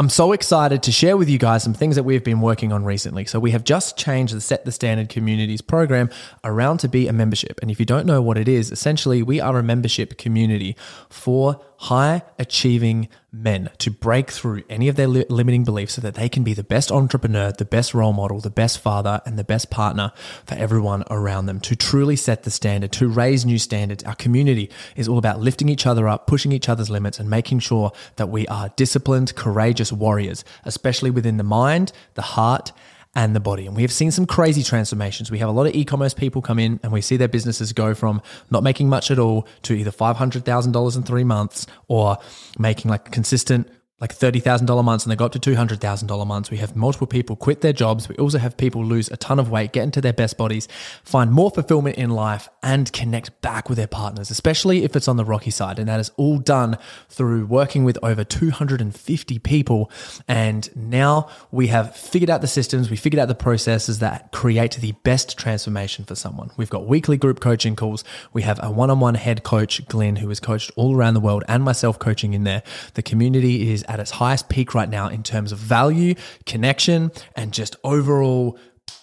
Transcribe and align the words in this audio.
I'm 0.00 0.08
so 0.08 0.32
excited 0.32 0.82
to 0.84 0.92
share 0.92 1.18
with 1.18 1.28
you 1.28 1.36
guys 1.36 1.62
some 1.62 1.74
things 1.74 1.94
that 1.96 2.04
we've 2.04 2.24
been 2.24 2.40
working 2.40 2.72
on 2.72 2.86
recently. 2.86 3.26
So, 3.26 3.38
we 3.38 3.50
have 3.50 3.64
just 3.64 3.98
changed 3.98 4.34
the 4.34 4.40
Set 4.40 4.64
the 4.64 4.72
Standard 4.72 5.10
Communities 5.10 5.60
program 5.60 6.08
around 6.42 6.78
to 6.78 6.88
be 6.88 7.06
a 7.06 7.12
membership. 7.12 7.58
And 7.60 7.70
if 7.70 7.78
you 7.78 7.84
don't 7.84 8.06
know 8.06 8.22
what 8.22 8.38
it 8.38 8.48
is, 8.48 8.72
essentially, 8.72 9.22
we 9.22 9.40
are 9.40 9.58
a 9.58 9.62
membership 9.62 10.16
community 10.16 10.74
for 11.10 11.60
high 11.76 12.22
achieving 12.38 13.10
men 13.32 13.70
to 13.78 13.90
break 13.90 14.30
through 14.30 14.62
any 14.68 14.88
of 14.88 14.96
their 14.96 15.06
li- 15.06 15.24
limiting 15.28 15.64
beliefs 15.64 15.94
so 15.94 16.00
that 16.00 16.14
they 16.14 16.28
can 16.28 16.42
be 16.42 16.54
the 16.54 16.64
best 16.64 16.90
entrepreneur, 16.90 17.52
the 17.52 17.64
best 17.64 17.94
role 17.94 18.12
model, 18.12 18.40
the 18.40 18.50
best 18.50 18.80
father, 18.80 19.20
and 19.24 19.38
the 19.38 19.44
best 19.44 19.70
partner 19.70 20.12
for 20.44 20.54
everyone 20.56 21.04
around 21.10 21.46
them 21.46 21.60
to 21.60 21.76
truly 21.76 22.16
set 22.16 22.42
the 22.42 22.50
standard, 22.50 22.92
to 22.92 23.08
raise 23.08 23.46
new 23.46 23.58
standards. 23.58 24.02
Our 24.04 24.14
community 24.14 24.70
is 24.96 25.08
all 25.08 25.18
about 25.18 25.40
lifting 25.40 25.68
each 25.68 25.86
other 25.86 26.08
up, 26.08 26.26
pushing 26.26 26.52
each 26.52 26.68
other's 26.68 26.90
limits, 26.90 27.18
and 27.18 27.30
making 27.30 27.60
sure 27.60 27.92
that 28.16 28.28
we 28.28 28.46
are 28.48 28.70
disciplined, 28.76 29.34
courageous 29.36 29.92
warriors, 29.92 30.44
especially 30.64 31.10
within 31.10 31.36
the 31.36 31.44
mind, 31.44 31.92
the 32.14 32.22
heart, 32.22 32.72
and 33.14 33.34
the 33.34 33.40
body. 33.40 33.66
And 33.66 33.74
we 33.74 33.82
have 33.82 33.92
seen 33.92 34.10
some 34.10 34.26
crazy 34.26 34.62
transformations. 34.62 35.30
We 35.30 35.38
have 35.38 35.48
a 35.48 35.52
lot 35.52 35.66
of 35.66 35.74
e 35.74 35.84
commerce 35.84 36.14
people 36.14 36.42
come 36.42 36.58
in 36.58 36.78
and 36.82 36.92
we 36.92 37.00
see 37.00 37.16
their 37.16 37.28
businesses 37.28 37.72
go 37.72 37.94
from 37.94 38.22
not 38.50 38.62
making 38.62 38.88
much 38.88 39.10
at 39.10 39.18
all 39.18 39.46
to 39.62 39.74
either 39.74 39.90
$500,000 39.90 40.96
in 40.96 41.02
three 41.02 41.24
months 41.24 41.66
or 41.88 42.18
making 42.58 42.90
like 42.90 43.10
consistent 43.10 43.68
like 44.00 44.16
$30,000 44.16 44.82
months 44.82 45.04
and 45.04 45.12
they 45.12 45.16
go 45.16 45.26
up 45.26 45.32
to 45.32 45.38
$200,000 45.38 46.26
months. 46.26 46.50
We 46.50 46.56
have 46.56 46.74
multiple 46.74 47.06
people 47.06 47.36
quit 47.36 47.60
their 47.60 47.74
jobs. 47.74 48.08
We 48.08 48.16
also 48.16 48.38
have 48.38 48.56
people 48.56 48.82
lose 48.84 49.10
a 49.10 49.16
ton 49.16 49.38
of 49.38 49.50
weight, 49.50 49.72
get 49.72 49.84
into 49.84 50.00
their 50.00 50.14
best 50.14 50.38
bodies, 50.38 50.68
find 51.04 51.30
more 51.30 51.50
fulfillment 51.50 51.96
in 51.96 52.10
life, 52.10 52.48
and 52.62 52.90
connect 52.92 53.38
back 53.42 53.68
with 53.68 53.76
their 53.76 53.86
partners, 53.86 54.30
especially 54.30 54.84
if 54.84 54.96
it's 54.96 55.06
on 55.06 55.18
the 55.18 55.24
rocky 55.24 55.50
side. 55.50 55.78
And 55.78 55.88
that 55.88 56.00
is 56.00 56.10
all 56.16 56.38
done 56.38 56.78
through 57.10 57.44
working 57.46 57.84
with 57.84 57.98
over 58.02 58.24
250 58.24 59.38
people. 59.40 59.90
And 60.26 60.74
now 60.74 61.28
we 61.50 61.66
have 61.66 61.94
figured 61.94 62.30
out 62.30 62.40
the 62.40 62.46
systems, 62.46 62.90
we 62.90 62.96
figured 62.96 63.20
out 63.20 63.28
the 63.28 63.34
processes 63.34 63.98
that 63.98 64.32
create 64.32 64.76
the 64.76 64.92
best 65.02 65.36
transformation 65.36 66.06
for 66.06 66.14
someone. 66.14 66.50
We've 66.56 66.70
got 66.70 66.86
weekly 66.86 67.18
group 67.18 67.40
coaching 67.40 67.76
calls. 67.76 68.02
We 68.32 68.42
have 68.42 68.58
a 68.62 68.70
one 68.70 68.88
on 68.88 69.00
one 69.00 69.14
head 69.14 69.42
coach, 69.42 69.86
Glenn, 69.88 70.16
who 70.16 70.28
has 70.30 70.40
coached 70.40 70.70
all 70.76 70.96
around 70.96 71.14
the 71.14 71.20
world, 71.20 71.44
and 71.48 71.62
myself 71.62 71.98
coaching 71.98 72.32
in 72.32 72.44
there. 72.44 72.62
The 72.94 73.02
community 73.02 73.70
is 73.72 73.84
at 73.90 73.98
its 73.98 74.12
highest 74.12 74.48
peak 74.48 74.72
right 74.72 74.88
now 74.88 75.08
in 75.08 75.24
terms 75.24 75.50
of 75.50 75.58
value, 75.58 76.14
connection, 76.46 77.10
and 77.34 77.52
just 77.52 77.74
overall 77.82 78.56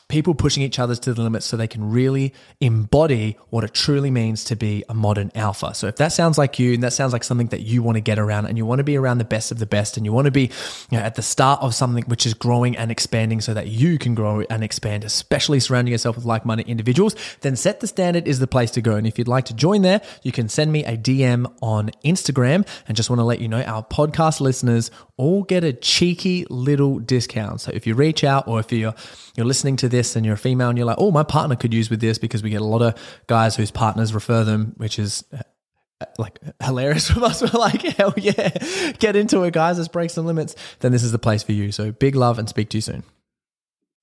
people 0.09 0.33
pushing 0.33 0.63
each 0.63 0.79
other 0.79 0.95
to 0.95 1.13
the 1.13 1.21
limits 1.21 1.45
so 1.45 1.57
they 1.57 1.67
can 1.67 1.89
really 1.89 2.33
embody 2.61 3.37
what 3.49 3.63
it 3.63 3.73
truly 3.73 4.09
means 4.09 4.43
to 4.45 4.55
be 4.55 4.83
a 4.87 4.93
modern 4.93 5.31
alpha. 5.35 5.73
So 5.73 5.87
if 5.87 5.97
that 5.97 6.13
sounds 6.13 6.37
like 6.37 6.59
you 6.59 6.73
and 6.73 6.83
that 6.83 6.93
sounds 6.93 7.11
like 7.11 7.23
something 7.23 7.47
that 7.47 7.61
you 7.61 7.83
want 7.83 7.97
to 7.97 8.01
get 8.01 8.17
around 8.17 8.45
and 8.45 8.57
you 8.57 8.65
want 8.65 8.79
to 8.79 8.85
be 8.85 8.95
around 8.95 9.17
the 9.17 9.25
best 9.25 9.51
of 9.51 9.59
the 9.59 9.65
best 9.65 9.97
and 9.97 10.05
you 10.05 10.13
want 10.13 10.25
to 10.25 10.31
be 10.31 10.49
you 10.89 10.97
know, 10.97 10.99
at 10.99 11.15
the 11.15 11.21
start 11.21 11.61
of 11.61 11.75
something 11.75 12.05
which 12.05 12.25
is 12.25 12.33
growing 12.33 12.77
and 12.77 12.89
expanding 12.89 13.41
so 13.41 13.53
that 13.53 13.67
you 13.67 13.97
can 13.97 14.15
grow 14.15 14.43
and 14.49 14.63
expand, 14.63 15.03
especially 15.03 15.59
surrounding 15.59 15.91
yourself 15.91 16.15
with 16.15 16.25
like-minded 16.25 16.67
individuals, 16.67 17.15
then 17.41 17.55
set 17.55 17.81
the 17.81 17.87
standard 17.87 18.27
is 18.27 18.39
the 18.39 18.47
place 18.47 18.71
to 18.71 18.81
go. 18.81 18.95
And 18.95 19.05
if 19.05 19.17
you'd 19.17 19.27
like 19.27 19.45
to 19.45 19.53
join 19.53 19.81
there, 19.81 20.01
you 20.23 20.31
can 20.31 20.47
send 20.47 20.71
me 20.71 20.85
a 20.85 20.95
DM 20.95 21.51
on 21.61 21.91
Instagram 22.05 22.65
and 22.87 22.95
just 22.95 23.09
want 23.09 23.19
to 23.19 23.25
let 23.25 23.41
you 23.41 23.49
know 23.49 23.61
our 23.61 23.83
podcast 23.83 24.39
listeners 24.39 24.89
all 25.17 25.43
get 25.43 25.63
a 25.63 25.73
cheeky 25.73 26.45
little 26.49 26.99
discount. 26.99 27.59
So 27.59 27.71
if 27.73 27.87
you 27.87 27.95
reach 27.95 28.23
out 28.23 28.47
or 28.47 28.59
if 28.59 28.71
you're 28.71 28.93
you're 29.35 29.45
listening 29.45 29.75
to 29.77 29.89
this 29.89 29.96
and 30.15 30.25
you're 30.25 30.35
a 30.35 30.37
female 30.37 30.69
and 30.69 30.77
you're 30.77 30.85
like, 30.85 30.97
oh, 30.99 31.11
my 31.11 31.23
partner 31.23 31.55
could 31.55 31.73
use 31.73 31.89
with 31.89 31.99
this 31.99 32.17
because 32.17 32.43
we 32.43 32.49
get 32.49 32.61
a 32.61 32.65
lot 32.65 32.81
of 32.81 32.95
guys 33.27 33.55
whose 33.55 33.71
partners 33.71 34.13
refer 34.13 34.43
them, 34.43 34.73
which 34.77 34.99
is 34.99 35.23
uh, 35.33 36.05
like 36.17 36.39
hilarious 36.63 37.09
from 37.09 37.23
us. 37.23 37.41
We're 37.53 37.59
like, 37.59 37.81
hell 37.81 38.13
yeah, 38.17 38.49
get 38.99 39.15
into 39.15 39.43
it, 39.43 39.53
guys. 39.53 39.77
Let's 39.77 39.87
break 39.87 40.09
some 40.09 40.25
limits. 40.25 40.55
Then 40.79 40.91
this 40.91 41.03
is 41.03 41.11
the 41.11 41.19
place 41.19 41.43
for 41.43 41.51
you. 41.51 41.71
So 41.71 41.91
big 41.91 42.15
love 42.15 42.39
and 42.39 42.47
speak 42.47 42.69
to 42.69 42.77
you 42.77 42.81
soon. 42.81 43.03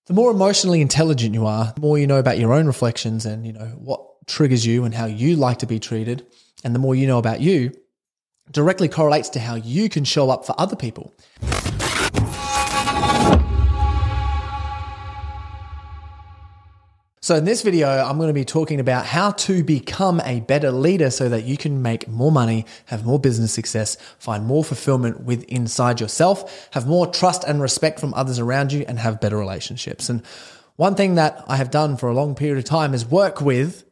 The 0.06 0.14
more 0.14 0.30
emotionally 0.30 0.82
intelligent 0.82 1.34
you 1.34 1.46
are, 1.46 1.72
the 1.74 1.80
more 1.80 1.98
you 1.98 2.06
know 2.06 2.18
about 2.18 2.38
your 2.38 2.52
own 2.52 2.66
reflections 2.66 3.24
and 3.24 3.46
you 3.46 3.54
know 3.54 3.66
what 3.78 4.04
triggers 4.26 4.66
you 4.66 4.84
and 4.84 4.94
how 4.94 5.06
you 5.06 5.36
like 5.36 5.60
to 5.60 5.66
be 5.66 5.78
treated, 5.78 6.26
and 6.62 6.74
the 6.74 6.78
more 6.78 6.94
you 6.94 7.06
know 7.06 7.18
about 7.18 7.40
you, 7.40 7.72
directly 8.50 8.88
correlates 8.88 9.30
to 9.30 9.40
how 9.40 9.54
you 9.54 9.88
can 9.88 10.04
show 10.04 10.30
up 10.30 10.44
for 10.44 10.54
other 10.58 10.76
people. 10.76 11.14
So, 17.24 17.36
in 17.36 17.46
this 17.46 17.62
video, 17.62 17.88
I'm 17.88 18.18
going 18.18 18.28
to 18.28 18.34
be 18.34 18.44
talking 18.44 18.80
about 18.80 19.06
how 19.06 19.30
to 19.30 19.64
become 19.64 20.20
a 20.26 20.40
better 20.40 20.70
leader 20.70 21.08
so 21.08 21.30
that 21.30 21.44
you 21.44 21.56
can 21.56 21.80
make 21.80 22.06
more 22.06 22.30
money, 22.30 22.66
have 22.84 23.06
more 23.06 23.18
business 23.18 23.50
success, 23.50 23.96
find 24.18 24.44
more 24.44 24.62
fulfillment 24.62 25.22
with 25.22 25.42
inside 25.44 26.02
yourself, 26.02 26.68
have 26.72 26.86
more 26.86 27.06
trust 27.06 27.42
and 27.44 27.62
respect 27.62 27.98
from 27.98 28.12
others 28.12 28.38
around 28.38 28.74
you, 28.74 28.84
and 28.86 28.98
have 28.98 29.22
better 29.22 29.38
relationships. 29.38 30.10
And 30.10 30.22
one 30.76 30.96
thing 30.96 31.14
that 31.14 31.42
I 31.48 31.56
have 31.56 31.70
done 31.70 31.96
for 31.96 32.10
a 32.10 32.12
long 32.12 32.34
period 32.34 32.58
of 32.58 32.64
time 32.64 32.92
is 32.92 33.06
work 33.06 33.40
with 33.40 33.86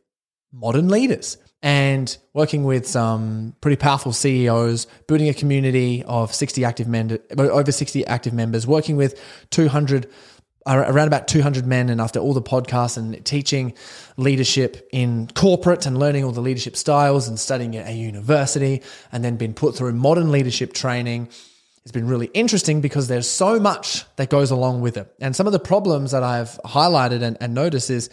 modern 0.53 0.91
leaders 0.91 1.39
and 1.63 2.15
working 2.35 2.65
with 2.65 2.87
some 2.87 3.57
pretty 3.63 3.77
powerful 3.77 4.13
CEOs, 4.13 4.87
building 5.07 5.31
a 5.31 5.35
community 5.35 6.05
of 6.05 6.35
60 6.35 6.67
active 6.67 6.87
men, 6.87 7.19
over 7.39 7.73
60 7.73 8.07
active 8.07 8.35
members, 8.35 8.67
working 8.67 8.97
with 8.97 9.19
200 9.49 10.07
around 10.67 11.07
about 11.09 11.29
200 11.29 11.67
men 11.67 11.89
and 11.89 12.01
after 12.01 12.21
all 12.21 12.35
the 12.35 12.43
podcasts 12.43 12.97
and 12.97 13.25
teaching 13.25 13.75
leadership 14.17 14.89
in 14.93 15.29
corporate 15.35 15.87
and 15.87 15.99
learning 15.99 16.25
all 16.25 16.33
the 16.33 16.41
leadership 16.41 16.77
styles 16.77 17.27
and 17.29 17.39
studying 17.39 17.77
at 17.77 17.89
a 17.89 17.93
university 17.93 18.83
and 19.11 19.25
then 19.25 19.37
been 19.37 19.55
put 19.55 19.77
through 19.77 19.93
modern 19.93 20.31
leadership 20.31 20.73
training 20.73 21.29
it's 21.83 21.93
been 21.93 22.07
really 22.07 22.27
interesting 22.27 22.81
because 22.81 23.09
there's 23.09 23.29
so 23.29 23.59
much 23.59 24.05
that 24.15 24.31
goes 24.31 24.53
along 24.53 24.83
with 24.83 24.97
it. 24.97 25.13
And 25.21 25.35
some 25.35 25.49
of 25.49 25.53
the 25.53 25.59
problems 25.59 26.13
that 26.13 26.23
i've 26.23 26.61
highlighted 26.65 27.23
and, 27.23 27.37
and 27.41 27.55
noticed 27.55 27.91
is 27.91 28.09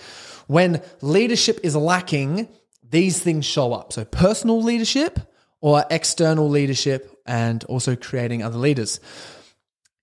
when 0.47 0.81
leadership 1.01 1.59
is 1.63 1.75
lacking 1.75 2.47
these 2.89 3.19
things 3.19 3.45
show 3.45 3.73
up. 3.73 3.93
So 3.93 4.03
personal 4.05 4.61
leadership 4.63 5.19
or 5.61 5.85
external 5.91 6.49
leadership 6.49 7.21
and 7.25 7.63
also 7.65 7.95
creating 7.95 8.41
other 8.41 8.57
leaders. 8.57 8.99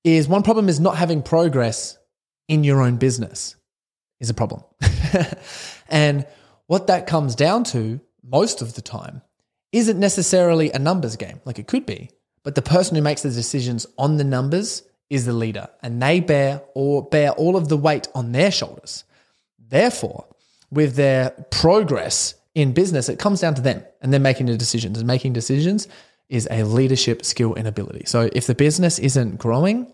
Is 0.04 0.28
one 0.28 0.44
problem 0.44 0.68
is 0.68 0.78
not 0.78 0.96
having 0.96 1.20
progress 1.20 1.98
in 2.48 2.64
your 2.64 2.82
own 2.82 2.96
business 2.96 3.56
is 4.20 4.30
a 4.30 4.34
problem. 4.34 4.62
and 5.88 6.26
what 6.66 6.86
that 6.88 7.06
comes 7.06 7.34
down 7.34 7.64
to 7.64 8.00
most 8.22 8.62
of 8.62 8.74
the 8.74 8.82
time 8.82 9.22
isn't 9.72 9.98
necessarily 9.98 10.70
a 10.70 10.78
numbers 10.78 11.16
game, 11.16 11.40
like 11.44 11.58
it 11.58 11.66
could 11.66 11.86
be, 11.86 12.10
but 12.42 12.54
the 12.54 12.62
person 12.62 12.96
who 12.96 13.02
makes 13.02 13.22
the 13.22 13.30
decisions 13.30 13.86
on 13.98 14.16
the 14.16 14.24
numbers 14.24 14.82
is 15.10 15.24
the 15.24 15.32
leader 15.32 15.68
and 15.82 16.02
they 16.02 16.20
bear 16.20 16.62
or 16.74 17.02
bear 17.04 17.30
all 17.32 17.56
of 17.56 17.68
the 17.68 17.76
weight 17.76 18.08
on 18.14 18.32
their 18.32 18.50
shoulders. 18.50 19.04
Therefore, 19.58 20.26
with 20.70 20.96
their 20.96 21.30
progress 21.50 22.34
in 22.54 22.72
business, 22.72 23.08
it 23.08 23.18
comes 23.18 23.40
down 23.40 23.54
to 23.54 23.62
them 23.62 23.84
and 24.00 24.12
they're 24.12 24.20
making 24.20 24.46
the 24.46 24.56
decisions. 24.56 24.98
And 24.98 25.06
making 25.06 25.32
decisions 25.32 25.88
is 26.28 26.48
a 26.50 26.64
leadership 26.64 27.24
skill 27.24 27.54
and 27.54 27.68
ability. 27.68 28.04
So 28.06 28.28
if 28.32 28.46
the 28.46 28.54
business 28.54 28.98
isn't 28.98 29.38
growing, 29.38 29.92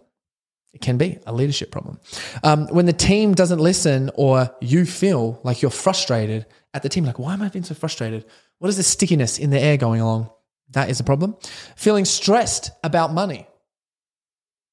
it 0.72 0.80
can 0.80 0.96
be 0.96 1.18
a 1.26 1.32
leadership 1.32 1.70
problem. 1.70 2.00
Um, 2.42 2.66
when 2.68 2.86
the 2.86 2.92
team 2.92 3.34
doesn't 3.34 3.58
listen 3.58 4.10
or 4.14 4.54
you 4.60 4.84
feel 4.86 5.40
like 5.44 5.60
you're 5.60 5.70
frustrated 5.70 6.46
at 6.72 6.82
the 6.82 6.88
team, 6.88 7.04
like, 7.04 7.18
why 7.18 7.34
am 7.34 7.42
I 7.42 7.48
being 7.48 7.64
so 7.64 7.74
frustrated? 7.74 8.24
What 8.58 8.68
is 8.68 8.76
the 8.76 8.82
stickiness 8.82 9.38
in 9.38 9.50
the 9.50 9.60
air 9.60 9.76
going 9.76 10.00
along? 10.00 10.30
That 10.70 10.88
is 10.88 10.98
a 11.00 11.04
problem. 11.04 11.36
Feeling 11.76 12.06
stressed 12.06 12.70
about 12.82 13.12
money. 13.12 13.46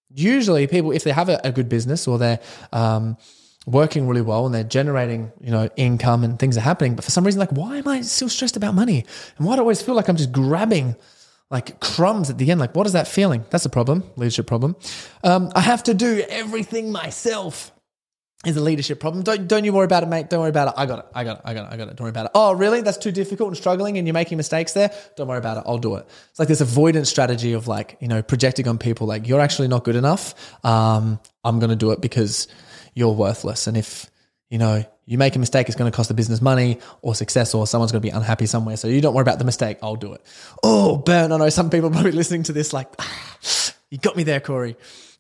Usually, 0.10 0.66
people, 0.68 0.92
if 0.92 1.04
they 1.04 1.12
have 1.12 1.30
a, 1.30 1.40
a 1.44 1.52
good 1.52 1.68
business 1.68 2.08
or 2.08 2.18
they're 2.18 2.40
um, 2.72 3.18
working 3.66 4.08
really 4.08 4.22
well 4.22 4.46
and 4.46 4.56
they're 4.56 4.64
generating, 4.64 5.32
you 5.42 5.52
know, 5.52 5.70
income 5.76 6.24
and 6.24 6.40
things 6.40 6.58
are 6.58 6.62
happening, 6.62 6.96
but 6.96 7.04
for 7.04 7.12
some 7.12 7.26
reason, 7.26 7.40
like, 7.40 7.52
why 7.52 7.78
am 7.78 7.88
I 7.88 8.02
still 8.02 8.30
stressed 8.30 8.56
about 8.56 8.74
money? 8.74 9.06
And 9.38 9.46
why 9.46 9.56
do 9.56 9.60
I 9.60 9.64
always 9.64 9.82
feel 9.82 9.96
like 9.96 10.08
I'm 10.08 10.16
just 10.16 10.32
grabbing 10.32 10.96
like 11.50 11.80
crumbs 11.80 12.30
at 12.30 12.38
the 12.38 12.52
end. 12.52 12.60
Like, 12.60 12.76
what 12.76 12.88
is 12.88 12.94
that 12.94 13.08
feeling? 13.08 13.44
That's 13.50 13.66
a 13.66 13.70
problem, 13.70 14.04
leadership 14.16 14.48
problem. 14.48 14.76
Um, 15.24 15.52
I 15.56 15.62
have 15.62 15.84
to 15.84 15.94
do 15.94 16.24
everything 16.30 16.92
myself. 16.92 17.72
Is 18.46 18.56
a 18.56 18.62
leadership 18.62 19.02
problem. 19.02 19.22
Don't 19.26 19.50
don't 19.50 19.66
you 19.66 19.74
worry 19.74 19.84
about 19.84 20.04
it, 20.04 20.06
mate. 20.06 20.30
Don't 20.30 20.40
worry 20.40 20.50
about 20.50 20.70
it. 20.70 20.76
I 20.78 20.86
got 20.86 21.00
it. 21.00 21.06
I 21.14 21.26
got 21.26 21.40
it. 21.40 21.42
I 21.44 21.54
got 21.54 21.66
it. 21.66 21.74
I 21.74 21.76
got 21.76 21.90
it. 21.90 21.98
Don't 21.98 22.06
worry 22.06 22.12
about 22.12 22.28
it. 22.28 22.32
Oh, 22.34 22.54
really? 22.54 22.80
That's 22.80 22.98
too 22.98 23.12
difficult 23.12 23.50
and 23.50 23.58
struggling, 23.58 23.98
and 23.98 24.08
you're 24.08 24.14
making 24.14 24.38
mistakes 24.38 24.72
there. 24.72 24.94
Don't 25.18 25.28
worry 25.28 25.40
about 25.40 25.58
it. 25.58 25.64
I'll 25.68 25.78
do 25.78 25.96
it. 25.96 26.08
It's 26.30 26.40
like 26.40 26.48
this 26.48 26.62
avoidance 26.62 27.10
strategy 27.10 27.52
of 27.52 27.68
like 27.68 27.98
you 28.00 28.08
know 28.08 28.22
projecting 28.22 28.66
on 28.70 28.78
people 28.78 29.08
like 29.08 29.28
you're 29.28 29.42
actually 29.42 29.68
not 29.68 29.84
good 29.84 29.98
enough. 29.98 30.56
Um, 30.64 31.20
I'm 31.44 31.60
going 31.60 31.70
to 31.70 31.76
do 31.76 31.92
it 31.92 32.00
because 32.00 32.48
you're 32.94 33.12
worthless. 33.12 33.68
And 33.68 33.76
if 33.76 34.10
you 34.50 34.58
know 34.58 34.84
you 35.10 35.18
make 35.18 35.36
a 35.36 35.40
mistake, 35.40 35.68
it's 35.68 35.76
going 35.76 35.92
to 35.92 35.96
cost 35.96 36.08
the 36.08 36.14
business 36.14 36.40
money 36.40 36.78
or 37.02 37.16
success, 37.16 37.56
or 37.56 37.66
someone's 37.66 37.92
going 37.92 38.02
to 38.02 38.08
be 38.08 38.12
unhappy 38.12 38.46
somewhere. 38.46 38.78
So 38.78 38.88
you 38.88 39.02
don't 39.02 39.16
worry 39.16 39.24
about 39.24 39.40
the 39.40 39.44
mistake. 39.44 39.80
I'll 39.82 39.96
do 39.96 40.14
it. 40.14 40.22
Oh, 40.62 40.98
burn. 40.98 41.32
I 41.32 41.38
know 41.38 41.50
some 41.50 41.72
people 41.72 41.90
probably 41.92 42.12
listening 42.12 42.44
to 42.44 42.54
this 42.54 42.74
like, 42.74 42.88
ah, 43.00 43.74
you 43.90 43.98
got 43.98 44.16
me 44.16 44.22
there, 44.22 44.40
Corey. 44.40 44.76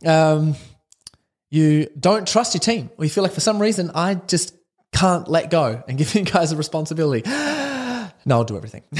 Um, 0.05 0.55
you 1.49 1.87
don't 1.99 2.27
trust 2.27 2.53
your 2.53 2.59
team, 2.59 2.91
or 2.97 3.05
you 3.05 3.09
feel 3.09 3.23
like 3.23 3.33
for 3.33 3.39
some 3.39 3.59
reason, 3.59 3.89
I 3.95 4.13
just 4.13 4.55
can't 4.93 5.27
let 5.27 5.49
go 5.49 5.83
and 5.87 5.97
give 5.97 6.13
you 6.15 6.21
guys 6.21 6.51
a 6.51 6.55
responsibility. 6.55 7.27
no, 7.29 8.13
I'll 8.29 8.43
do 8.43 8.57
everything. 8.57 8.83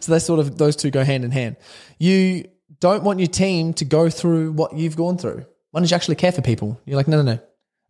so 0.00 0.12
they 0.12 0.18
sort 0.18 0.40
of, 0.40 0.58
those 0.58 0.76
two 0.76 0.90
go 0.90 1.04
hand 1.04 1.24
in 1.24 1.30
hand. 1.30 1.56
You 1.98 2.50
don't 2.80 3.02
want 3.02 3.18
your 3.18 3.28
team 3.28 3.72
to 3.74 3.86
go 3.86 4.10
through 4.10 4.52
what 4.52 4.76
you've 4.76 4.96
gone 4.96 5.16
through. 5.16 5.46
Why 5.70 5.80
don't 5.80 5.90
you 5.90 5.94
actually 5.94 6.16
care 6.16 6.32
for 6.32 6.42
people? 6.42 6.78
You're 6.84 6.96
like, 6.96 7.08
no, 7.08 7.22
no, 7.22 7.34
no. 7.34 7.40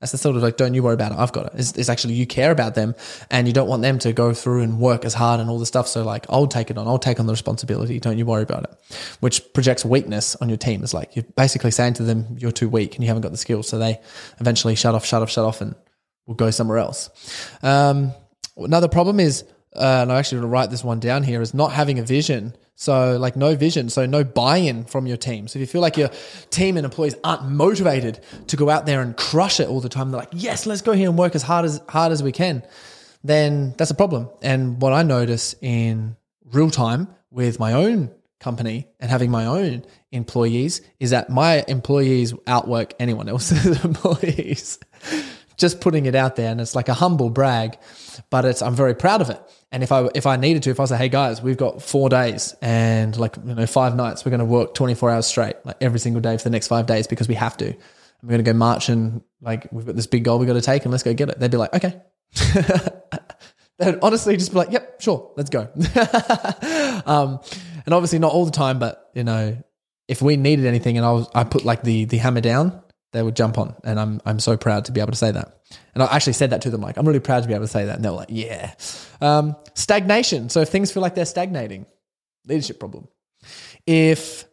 That's 0.00 0.12
the 0.12 0.18
sort 0.18 0.36
of 0.36 0.42
like, 0.42 0.56
don't 0.56 0.74
you 0.74 0.82
worry 0.84 0.94
about 0.94 1.10
it. 1.10 1.18
I've 1.18 1.32
got 1.32 1.46
it. 1.46 1.52
It's, 1.56 1.72
it's, 1.72 1.88
actually 1.88 2.14
you 2.14 2.24
care 2.24 2.52
about 2.52 2.76
them 2.76 2.94
and 3.30 3.48
you 3.48 3.52
don't 3.52 3.68
want 3.68 3.82
them 3.82 3.98
to 4.00 4.12
go 4.12 4.32
through 4.32 4.62
and 4.62 4.78
work 4.78 5.04
as 5.04 5.12
hard 5.12 5.40
and 5.40 5.50
all 5.50 5.58
the 5.58 5.66
stuff. 5.66 5.88
So 5.88 6.04
like, 6.04 6.24
I'll 6.28 6.46
take 6.46 6.70
it 6.70 6.78
on. 6.78 6.86
I'll 6.86 7.00
take 7.00 7.18
on 7.18 7.26
the 7.26 7.32
responsibility. 7.32 7.98
Don't 7.98 8.16
you 8.16 8.24
worry 8.24 8.44
about 8.44 8.62
it. 8.64 8.70
Which 9.18 9.52
projects 9.54 9.84
weakness 9.84 10.36
on 10.36 10.48
your 10.48 10.58
team. 10.58 10.84
It's 10.84 10.94
like 10.94 11.16
you're 11.16 11.24
basically 11.36 11.72
saying 11.72 11.94
to 11.94 12.04
them, 12.04 12.36
you're 12.38 12.52
too 12.52 12.68
weak 12.68 12.94
and 12.94 13.02
you 13.02 13.08
haven't 13.08 13.22
got 13.22 13.32
the 13.32 13.38
skills. 13.38 13.68
So 13.68 13.78
they 13.78 14.00
eventually 14.38 14.76
shut 14.76 14.94
off, 14.94 15.04
shut 15.04 15.20
off, 15.20 15.30
shut 15.30 15.44
off, 15.44 15.60
and 15.60 15.74
will 16.26 16.36
go 16.36 16.52
somewhere 16.52 16.78
else. 16.78 17.10
Um, 17.62 18.12
another 18.56 18.88
problem 18.88 19.18
is, 19.18 19.42
uh, 19.74 20.00
and 20.02 20.12
I 20.12 20.18
actually 20.18 20.38
want 20.38 20.44
to 20.44 20.52
write 20.52 20.70
this 20.70 20.84
one 20.84 21.00
down 21.00 21.24
here, 21.24 21.42
is 21.42 21.54
not 21.54 21.72
having 21.72 21.98
a 21.98 22.04
vision 22.04 22.54
so, 22.80 23.18
like, 23.18 23.34
no 23.34 23.56
vision, 23.56 23.88
so 23.88 24.06
no 24.06 24.22
buy 24.22 24.58
in 24.58 24.84
from 24.84 25.08
your 25.08 25.16
team. 25.16 25.48
So, 25.48 25.58
if 25.58 25.60
you 25.62 25.66
feel 25.66 25.80
like 25.80 25.96
your 25.96 26.10
team 26.50 26.76
and 26.76 26.84
employees 26.84 27.16
aren't 27.24 27.50
motivated 27.50 28.20
to 28.46 28.56
go 28.56 28.70
out 28.70 28.86
there 28.86 29.02
and 29.02 29.16
crush 29.16 29.58
it 29.58 29.66
all 29.66 29.80
the 29.80 29.88
time, 29.88 30.12
they're 30.12 30.20
like, 30.20 30.28
yes, 30.30 30.64
let's 30.64 30.80
go 30.80 30.92
here 30.92 31.08
and 31.08 31.18
work 31.18 31.34
as 31.34 31.42
hard 31.42 31.64
as 31.64 31.80
hard 31.88 32.12
as 32.12 32.22
we 32.22 32.30
can, 32.30 32.62
then 33.24 33.74
that's 33.76 33.90
a 33.90 33.96
problem. 33.96 34.28
And 34.42 34.80
what 34.80 34.92
I 34.92 35.02
notice 35.02 35.56
in 35.60 36.16
real 36.52 36.70
time 36.70 37.08
with 37.32 37.58
my 37.58 37.72
own 37.72 38.12
company 38.38 38.86
and 39.00 39.10
having 39.10 39.32
my 39.32 39.46
own 39.46 39.84
employees 40.12 40.80
is 41.00 41.10
that 41.10 41.30
my 41.30 41.64
employees 41.66 42.32
outwork 42.46 42.94
anyone 43.00 43.28
else's 43.28 43.84
employees. 43.84 44.78
Just 45.58 45.80
putting 45.80 46.06
it 46.06 46.14
out 46.14 46.36
there, 46.36 46.50
and 46.50 46.60
it's 46.60 46.74
like 46.74 46.88
a 46.88 46.94
humble 46.94 47.30
brag, 47.30 47.76
but 48.30 48.44
it's 48.44 48.62
I'm 48.62 48.74
very 48.74 48.94
proud 48.94 49.20
of 49.20 49.30
it 49.30 49.42
and 49.70 49.82
if 49.82 49.92
I 49.92 50.08
if 50.14 50.26
I 50.26 50.36
needed 50.36 50.62
to, 50.64 50.70
if 50.70 50.80
I 50.80 50.86
say, 50.86 50.96
hey 50.96 51.08
guys, 51.08 51.42
we've 51.42 51.56
got 51.56 51.82
four 51.82 52.08
days 52.08 52.54
and 52.62 53.16
like 53.18 53.36
you 53.44 53.54
know 53.54 53.66
five 53.66 53.94
nights, 53.94 54.24
we're 54.24 54.30
going 54.30 54.38
to 54.38 54.46
work 54.46 54.74
twenty 54.74 54.94
four 54.94 55.10
hours 55.10 55.26
straight, 55.26 55.56
like 55.64 55.76
every 55.80 55.98
single 55.98 56.22
day 56.22 56.36
for 56.38 56.44
the 56.44 56.50
next 56.50 56.68
five 56.68 56.86
days 56.86 57.06
because 57.06 57.28
we 57.28 57.34
have 57.34 57.56
to. 57.58 57.74
We're 58.22 58.30
going 58.30 58.44
to 58.44 58.50
go 58.50 58.56
march 58.56 58.88
and 58.88 59.22
like 59.42 59.68
we've 59.70 59.84
got 59.84 59.94
this 59.94 60.06
big 60.06 60.24
goal 60.24 60.38
we 60.38 60.46
got 60.46 60.54
to 60.54 60.62
take 60.62 60.84
and 60.84 60.90
let's 60.90 61.04
go 61.04 61.12
get 61.12 61.28
it. 61.28 61.38
They'd 61.38 61.50
be 61.50 61.58
like, 61.58 61.74
okay. 61.74 62.00
They'd 63.78 63.98
honestly 64.02 64.36
just 64.36 64.52
be 64.52 64.58
like, 64.58 64.72
yep, 64.72 65.00
sure, 65.00 65.32
let's 65.36 65.50
go. 65.50 65.60
um, 67.06 67.38
and 67.84 67.94
obviously 67.94 68.18
not 68.18 68.32
all 68.32 68.44
the 68.44 68.50
time, 68.50 68.78
but 68.78 69.10
you 69.14 69.22
know, 69.22 69.56
if 70.08 70.22
we 70.22 70.36
needed 70.36 70.64
anything 70.64 70.96
and 70.96 71.04
I 71.04 71.12
was 71.12 71.28
I 71.34 71.44
put 71.44 71.64
like 71.66 71.82
the 71.82 72.06
the 72.06 72.16
hammer 72.16 72.40
down, 72.40 72.82
they 73.12 73.22
would 73.22 73.36
jump 73.36 73.58
on. 73.58 73.74
And 73.84 73.98
I'm 73.98 74.20
I'm 74.24 74.40
so 74.40 74.56
proud 74.56 74.84
to 74.86 74.92
be 74.92 75.00
able 75.00 75.12
to 75.12 75.18
say 75.18 75.30
that. 75.30 75.60
And 75.94 76.02
I 76.02 76.06
actually 76.14 76.34
said 76.34 76.50
that 76.50 76.62
to 76.62 76.70
them, 76.70 76.80
like, 76.80 76.96
I'm 76.96 77.06
really 77.06 77.20
proud 77.20 77.42
to 77.42 77.48
be 77.48 77.54
able 77.54 77.64
to 77.64 77.72
say 77.72 77.84
that. 77.86 77.96
And 77.96 78.04
they're 78.04 78.12
like, 78.12 78.28
yeah. 78.30 78.74
Um, 79.20 79.56
stagnation. 79.74 80.48
So 80.48 80.60
if 80.60 80.68
things 80.68 80.90
feel 80.90 81.02
like 81.02 81.14
they're 81.14 81.26
stagnating, 81.26 81.86
leadership 82.46 82.78
problem. 82.78 83.08
If 83.86 84.44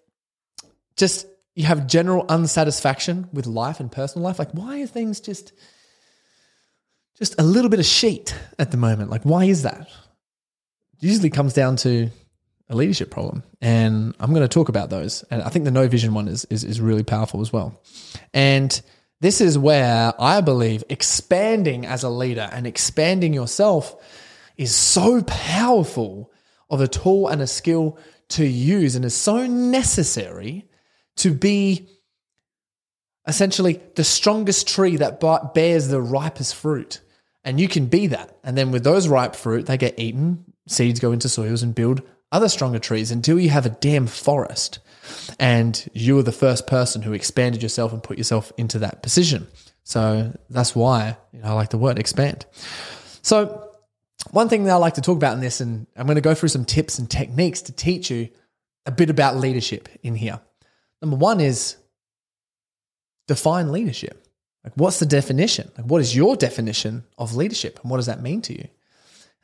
just 0.98 1.28
you 1.56 1.66
have 1.66 1.88
general 1.88 2.26
unsatisfaction 2.30 3.30
with 3.34 3.48
life 3.48 3.80
and 3.80 3.92
personal 3.92 4.26
life, 4.26 4.40
like 4.40 4.52
why 4.52 4.82
are 4.82 4.88
things 4.88 5.20
just 5.20 5.54
just 7.18 7.40
a 7.40 7.44
little 7.44 7.70
bit 7.70 7.80
of 7.80 7.86
sheet 7.86 8.36
at 8.60 8.72
the 8.72 8.78
moment? 8.78 9.10
Like 9.10 9.24
why 9.24 9.46
is 9.46 9.64
that? 9.64 9.82
It 9.82 11.04
usually 11.04 11.30
comes 11.30 11.54
down 11.54 11.78
to 11.78 12.10
a 12.70 12.76
leadership 12.76 13.12
problem. 13.12 13.44
And 13.62 14.16
I'm 14.20 14.32
going 14.32 14.42
to 14.42 14.48
talk 14.48 14.70
about 14.70 14.90
those. 14.90 15.24
And 15.30 15.42
I 15.42 15.50
think 15.50 15.66
the 15.66 15.72
no 15.72 15.88
vision 15.88 16.14
one 16.14 16.28
is, 16.28 16.46
is, 16.46 16.64
is 16.64 16.82
really 16.82 17.04
powerful 17.04 17.42
as 17.42 17.54
well. 17.54 17.82
And 18.34 18.82
this 19.22 19.42
is 19.42 19.58
where 19.58 20.14
I 20.20 20.42
believe 20.42 20.84
expanding 20.90 21.86
as 21.86 22.04
a 22.04 22.10
leader 22.10 22.50
and 22.52 22.68
expanding 22.68 23.34
yourself 23.34 23.96
is 24.58 24.74
so 24.74 25.22
powerful 25.24 26.32
of 26.70 26.82
a 26.82 26.88
tool 26.88 27.28
and 27.28 27.42
a 27.42 27.48
skill 27.48 27.98
to 28.30 28.46
use 28.46 28.96
and 28.96 29.06
is 29.06 29.16
so 29.16 29.46
necessary 29.46 30.68
to 31.18 31.34
be 31.34 31.88
essentially 33.28 33.82
the 33.96 34.04
strongest 34.04 34.68
tree 34.68 34.98
that 34.98 35.20
bears 35.54 35.88
the 35.88 36.02
ripest 36.02 36.56
fruit. 36.56 37.02
And 37.44 37.60
you 37.60 37.68
can 37.68 37.86
be 37.86 38.08
that. 38.08 38.38
And 38.44 38.58
then 38.58 38.72
with 38.72 38.84
those 38.84 39.08
ripe 39.08 39.36
fruit, 39.36 39.68
they 39.68 39.78
get 39.78 40.00
eaten, 40.00 40.44
seeds 40.68 41.00
go 41.00 41.12
into 41.12 41.30
soils 41.30 41.62
and 41.62 41.76
build 41.76 42.02
other 42.36 42.50
stronger 42.50 42.80
trees 42.80 43.12
until 43.12 43.40
you 43.40 43.50
have 43.50 43.66
a 43.66 43.70
damn 43.70 44.08
forest 44.08 44.80
and 45.40 45.88
you 45.94 46.16
were 46.16 46.24
the 46.24 46.34
first 46.34 46.68
person 46.68 47.02
who 47.02 47.14
expanded 47.14 47.64
yourself 47.64 47.94
and 47.94 48.04
put 48.04 48.18
yourself 48.18 48.52
into 48.58 48.78
that 48.80 49.02
position. 49.02 49.48
So 49.86 50.38
that's 50.50 50.76
why 50.76 51.16
you 51.32 51.40
know, 51.40 51.48
I 51.48 51.52
like 51.54 51.70
the 51.70 51.78
word 51.78 51.98
expand. 51.98 52.46
So 53.22 53.72
one 54.32 54.50
thing 54.50 54.66
that 54.66 54.72
I 54.72 54.76
like 54.76 54.96
to 54.96 55.02
talk 55.02 55.16
about 55.16 55.36
in 55.36 55.40
this, 55.40 55.62
and 55.62 55.88
I'm 55.96 56.08
going 56.08 56.16
to 56.16 56.22
go 56.22 56.34
through 56.34 56.50
some 56.50 56.66
tips 56.66 57.00
and 57.00 57.10
techniques 57.10 57.62
to 57.64 57.72
teach 57.72 58.12
you 58.12 58.28
a 58.86 58.92
bit 58.92 59.10
about 59.10 59.38
leadership 59.38 59.88
in 60.04 60.16
here. 60.16 60.42
Number 61.02 61.16
one 61.16 61.40
is 61.40 61.78
define 63.28 63.72
leadership. 63.72 64.28
Like, 64.64 64.74
what's 64.76 65.00
the 65.00 65.06
definition? 65.06 65.72
Like, 65.78 65.86
what 65.86 66.02
is 66.02 66.16
your 66.16 66.36
definition 66.36 67.06
of 67.18 67.36
leadership, 67.36 67.80
and 67.82 67.90
what 67.90 67.98
does 67.98 68.08
that 68.08 68.22
mean 68.22 68.42
to 68.42 68.58
you? 68.58 68.68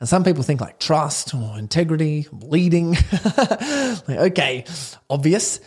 And 0.02 0.10
some 0.10 0.24
people 0.24 0.42
think 0.42 0.62
like 0.62 0.80
trust 0.80 1.36
or 1.36 1.60
integrity, 1.60 2.28
leading. 2.32 2.94
like, 3.38 4.10
okay, 4.10 4.66
obvious. 5.12 5.60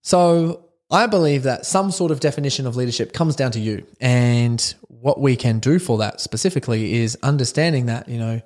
So 0.00 0.66
I 0.92 1.08
believe 1.08 1.42
that 1.42 1.66
some 1.66 1.90
sort 1.90 2.12
of 2.12 2.20
definition 2.20 2.68
of 2.68 2.76
leadership 2.76 3.12
comes 3.12 3.34
down 3.34 3.50
to 3.50 3.58
you. 3.58 3.84
And 4.00 4.74
what 4.86 5.20
we 5.20 5.34
can 5.34 5.58
do 5.58 5.80
for 5.80 5.98
that 5.98 6.20
specifically 6.20 6.94
is 6.94 7.18
understanding 7.20 7.86
that, 7.86 8.08
you 8.08 8.18
know, 8.18 8.40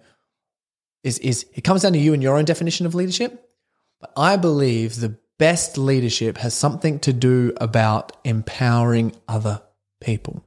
is, 1.05 1.19
is 1.19 1.45
it 1.53 1.61
comes 1.63 1.83
down 1.83 1.93
to 1.93 1.99
you 1.99 2.15
and 2.15 2.23
your 2.23 2.39
own 2.39 2.47
definition 2.47 2.87
of 2.87 2.95
leadership. 2.95 3.51
But 4.01 4.13
I 4.17 4.37
believe 4.37 4.97
the 4.97 5.19
best 5.37 5.77
leadership 5.77 6.39
has 6.39 6.55
something 6.55 7.01
to 7.01 7.13
do 7.13 7.53
about 7.61 8.17
empowering 8.25 9.15
other 9.29 9.61
people. 10.01 10.43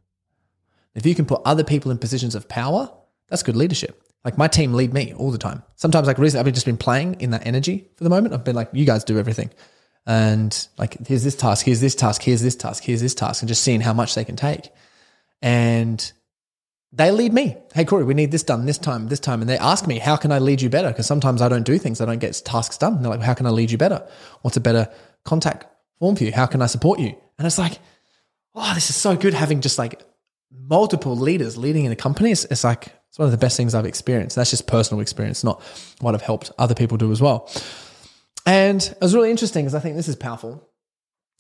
If 0.96 1.06
you 1.06 1.14
can 1.14 1.26
put 1.26 1.44
other 1.46 1.64
people 1.64 1.92
in 1.92 2.00
positions 2.00 2.34
of 2.34 2.50
power, 2.50 2.92
that's 3.28 3.44
good 3.44 3.56
leadership. 3.56 4.02
Like 4.24 4.38
my 4.38 4.48
team 4.48 4.74
lead 4.74 4.94
me 4.94 5.14
all 5.14 5.32
the 5.32 5.38
time. 5.38 5.64
Sometimes, 5.76 6.08
like 6.08 6.18
recently, 6.18 6.48
I've 6.48 6.54
just 6.54 6.66
been 6.66 6.78
playing 6.78 7.20
in 7.22 7.32
that 7.32 7.46
energy 7.46 7.90
for 7.96 8.04
the 8.04 8.10
moment. 8.10 8.34
I've 8.34 8.44
been 8.44 8.56
like, 8.56 8.70
you 8.72 8.86
guys 8.86 9.04
do 9.04 9.18
everything. 9.18 9.50
And 10.06 10.68
like, 10.78 11.08
here's 11.08 11.24
this 11.24 11.36
task, 11.36 11.66
here's 11.66 11.82
this 11.82 11.96
task, 11.96 12.22
here's 12.22 12.42
this 12.42 12.56
task, 12.56 12.84
here's 12.84 13.02
this 13.02 13.16
task, 13.16 13.42
and 13.42 13.50
just 13.50 13.64
seeing 13.64 13.82
how 13.82 13.94
much 13.94 14.16
they 14.16 14.26
can 14.26 14.36
take. 14.36 14.70
And 15.42 16.12
they 16.92 17.12
lead 17.12 17.34
me. 17.34 17.58
Hey, 17.74 17.86
Corey, 17.86 18.04
we 18.04 18.14
need 18.14 18.32
this 18.32 18.44
done 18.44 18.66
this 18.66 18.78
time, 18.78 19.08
this 19.08 19.20
time. 19.20 19.42
And 19.42 19.50
they 19.50 19.58
ask 19.58 19.88
me, 19.88 19.98
how 19.98 20.18
can 20.18 20.32
I 20.32 20.40
lead 20.40 20.62
you 20.62 20.70
better? 20.70 20.90
Because 20.90 21.08
sometimes 21.08 21.42
I 21.42 21.50
don't 21.50 21.66
do 21.66 21.78
things, 21.78 22.02
I 22.02 22.06
don't 22.06 22.20
get 22.20 22.40
tasks 22.46 22.78
done. 22.78 22.96
And 22.96 23.06
they're 23.06 23.12
like, 23.12 23.22
how 23.22 23.34
can 23.34 23.46
I 23.46 23.50
lead 23.52 23.72
you 23.72 23.78
better? 23.78 24.06
What's 24.42 24.58
a 24.58 24.62
better 24.62 24.90
contact 25.24 25.66
form 26.00 26.16
for 26.16 26.26
you? 26.26 26.32
How 26.32 26.46
can 26.46 26.62
I 26.62 26.66
support 26.68 27.00
you? 27.00 27.16
And 27.38 27.48
it's 27.48 27.58
like, 27.58 27.80
oh, 28.54 28.74
this 28.76 28.90
is 28.90 28.96
so 28.96 29.16
good 29.16 29.34
having 29.34 29.62
just 29.62 29.80
like 29.80 30.02
multiple 30.52 31.16
leaders 31.16 31.58
leading 31.58 31.86
in 31.86 31.92
a 31.92 31.96
company. 31.96 32.32
It's, 32.32 32.46
it's 32.46 32.64
like, 32.64 32.88
it's 33.12 33.20
one 33.20 33.26
of 33.26 33.34
the 33.34 33.38
best 33.38 33.58
things 33.58 33.76
I've 33.76 33.86
experienced. 33.86 34.38
That's 34.38 34.52
just 34.52 34.68
personal 34.68 35.02
experience, 35.02 35.44
not 35.44 35.62
what 36.00 36.16
I've 36.16 36.22
helped 36.22 36.50
other 36.58 36.74
people 36.74 36.96
do 36.96 37.12
as 37.12 37.22
well. 37.22 37.52
And 38.46 38.82
it 38.82 38.98
was 39.02 39.14
really 39.14 39.30
interesting 39.30 39.66
because 39.66 39.76
I 39.76 39.82
think 39.82 39.98
this 39.98 40.08
is 40.08 40.16
powerful. 40.16 40.66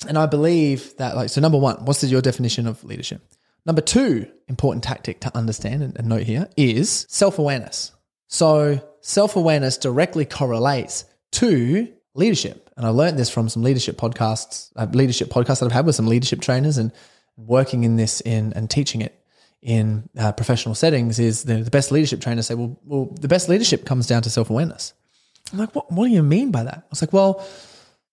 And 0.05 0.17
I 0.17 0.25
believe 0.25 0.97
that, 0.97 1.15
like, 1.15 1.29
so 1.29 1.39
number 1.39 1.57
one, 1.57 1.85
what's 1.85 2.03
your 2.03 2.21
definition 2.21 2.67
of 2.67 2.83
leadership? 2.83 3.21
Number 3.65 3.81
two, 3.81 4.29
important 4.49 4.83
tactic 4.83 5.21
to 5.21 5.37
understand 5.37 5.81
and, 5.97 6.09
note 6.09 6.23
here 6.23 6.49
is 6.57 7.05
self 7.07 7.39
awareness. 7.39 7.93
So, 8.27 8.81
self 8.99 9.37
awareness 9.37 9.77
directly 9.77 10.25
correlates 10.25 11.05
to 11.33 11.87
leadership. 12.15 12.69
And 12.75 12.85
I 12.85 12.89
learned 12.89 13.17
this 13.17 13.29
from 13.29 13.47
some 13.47 13.63
leadership 13.63 13.95
podcasts, 13.95 14.73
uh, 14.75 14.87
leadership 14.91 15.29
podcasts 15.29 15.59
that 15.59 15.67
I've 15.67 15.71
had 15.71 15.85
with 15.85 15.95
some 15.95 16.07
leadership 16.07 16.41
trainers 16.41 16.77
and 16.77 16.91
working 17.37 17.85
in 17.85 17.95
this 17.95 18.19
in 18.19 18.51
and 18.53 18.69
teaching 18.69 18.99
it 18.99 19.20
in 19.62 20.10
uh, 20.18 20.32
professional 20.32 20.75
settings 20.75 21.20
is 21.20 21.44
the, 21.44 21.58
the 21.58 21.70
best 21.70 21.91
leadership 21.91 22.20
trainers 22.20 22.48
say, 22.48 22.56
well, 22.56 22.80
well, 22.84 23.06
the 23.20 23.27
best 23.27 23.48
leadership 23.48 23.86
comes 23.86 24.08
down 24.08 24.22
to 24.24 24.30
self 24.30 24.50
awareness. 24.50 24.94
I'm 25.51 25.60
like, 25.60 25.75
what, 25.75 25.91
what 25.91 26.08
do 26.08 26.12
you 26.12 26.24
mean 26.24 26.51
by 26.51 26.63
that? 26.63 26.77
I 26.77 26.88
was 26.89 27.01
like, 27.01 27.13
well, 27.13 27.46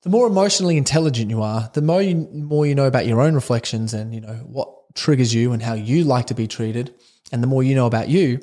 the 0.02 0.10
more 0.10 0.26
emotionally 0.26 0.76
intelligent 0.76 1.30
you 1.30 1.42
are, 1.42 1.70
the 1.72 1.82
more 1.82 2.02
you, 2.02 2.28
more 2.32 2.66
you 2.66 2.74
know 2.74 2.86
about 2.86 3.06
your 3.06 3.20
own 3.20 3.34
reflections 3.34 3.94
and 3.94 4.14
you 4.14 4.20
know 4.20 4.34
what 4.46 4.72
triggers 4.94 5.34
you 5.34 5.52
and 5.52 5.62
how 5.62 5.74
you 5.74 6.04
like 6.04 6.26
to 6.26 6.34
be 6.34 6.46
treated, 6.46 6.94
and 7.32 7.42
the 7.42 7.46
more 7.46 7.62
you 7.62 7.74
know 7.74 7.86
about 7.86 8.08
you, 8.08 8.40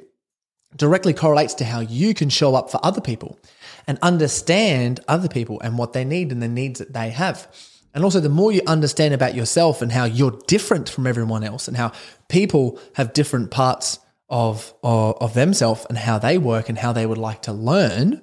directly 0.75 1.13
correlates 1.13 1.53
to 1.55 1.65
how 1.65 1.79
you 1.79 2.13
can 2.13 2.29
show 2.29 2.55
up 2.55 2.69
for 2.69 2.79
other 2.83 3.01
people 3.01 3.39
and 3.87 3.97
understand 4.01 4.99
other 5.07 5.27
people 5.27 5.59
and 5.61 5.77
what 5.77 5.93
they 5.93 6.03
need 6.03 6.31
and 6.31 6.41
the 6.41 6.47
needs 6.47 6.79
that 6.79 6.93
they 6.93 7.09
have. 7.11 7.47
And 7.95 8.03
also, 8.03 8.19
the 8.19 8.27
more 8.27 8.51
you 8.51 8.61
understand 8.67 9.13
about 9.13 9.35
yourself 9.35 9.81
and 9.81 9.89
how 9.89 10.03
you're 10.03 10.37
different 10.47 10.89
from 10.89 11.07
everyone 11.07 11.45
else, 11.45 11.69
and 11.69 11.77
how 11.77 11.93
people 12.27 12.77
have 12.95 13.13
different 13.13 13.51
parts 13.51 13.99
of, 14.27 14.73
of, 14.83 15.17
of 15.21 15.33
themselves 15.33 15.85
and 15.87 15.97
how 15.97 16.19
they 16.19 16.37
work 16.37 16.67
and 16.67 16.77
how 16.77 16.91
they 16.91 17.05
would 17.05 17.17
like 17.17 17.43
to 17.43 17.53
learn, 17.53 18.21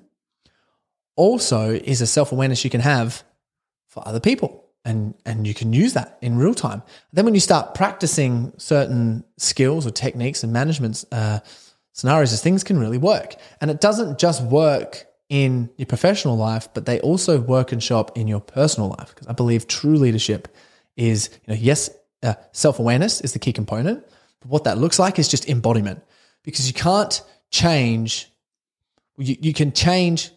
also 1.16 1.70
is 1.70 2.02
a 2.02 2.06
self 2.06 2.32
awareness 2.32 2.64
you 2.64 2.70
can 2.70 2.82
have 2.82 3.24
for 3.88 4.06
other 4.06 4.20
people. 4.20 4.58
And, 4.84 5.14
and 5.24 5.46
you 5.46 5.54
can 5.54 5.72
use 5.72 5.94
that 5.94 6.18
in 6.20 6.36
real 6.36 6.54
time. 6.54 6.82
Then, 7.14 7.24
when 7.24 7.34
you 7.34 7.40
start 7.40 7.74
practicing 7.74 8.52
certain 8.58 9.24
skills 9.38 9.86
or 9.86 9.90
techniques 9.90 10.42
and 10.42 10.52
management 10.52 11.02
uh, 11.10 11.38
scenarios, 11.94 12.42
things 12.42 12.62
can 12.62 12.78
really 12.78 12.98
work. 12.98 13.36
And 13.62 13.70
it 13.70 13.80
doesn't 13.80 14.18
just 14.18 14.42
work 14.42 15.06
in 15.32 15.70
your 15.78 15.86
professional 15.86 16.36
life, 16.36 16.68
but 16.74 16.84
they 16.84 17.00
also 17.00 17.40
work 17.40 17.72
and 17.72 17.82
show 17.82 17.98
up 17.98 18.18
in 18.18 18.28
your 18.28 18.38
personal 18.38 18.90
life. 18.90 19.14
Because 19.14 19.26
I 19.28 19.32
believe 19.32 19.66
true 19.66 19.96
leadership 19.96 20.46
is, 20.94 21.30
you 21.46 21.54
know, 21.54 21.58
yes, 21.58 21.88
uh, 22.22 22.34
self 22.52 22.78
awareness 22.78 23.22
is 23.22 23.32
the 23.32 23.38
key 23.38 23.54
component, 23.54 24.04
but 24.40 24.50
what 24.50 24.64
that 24.64 24.76
looks 24.76 24.98
like 24.98 25.18
is 25.18 25.28
just 25.28 25.48
embodiment. 25.48 26.02
Because 26.42 26.68
you 26.68 26.74
can't 26.74 27.22
change, 27.50 28.30
you, 29.16 29.34
you 29.40 29.54
can 29.54 29.72
change. 29.72 30.32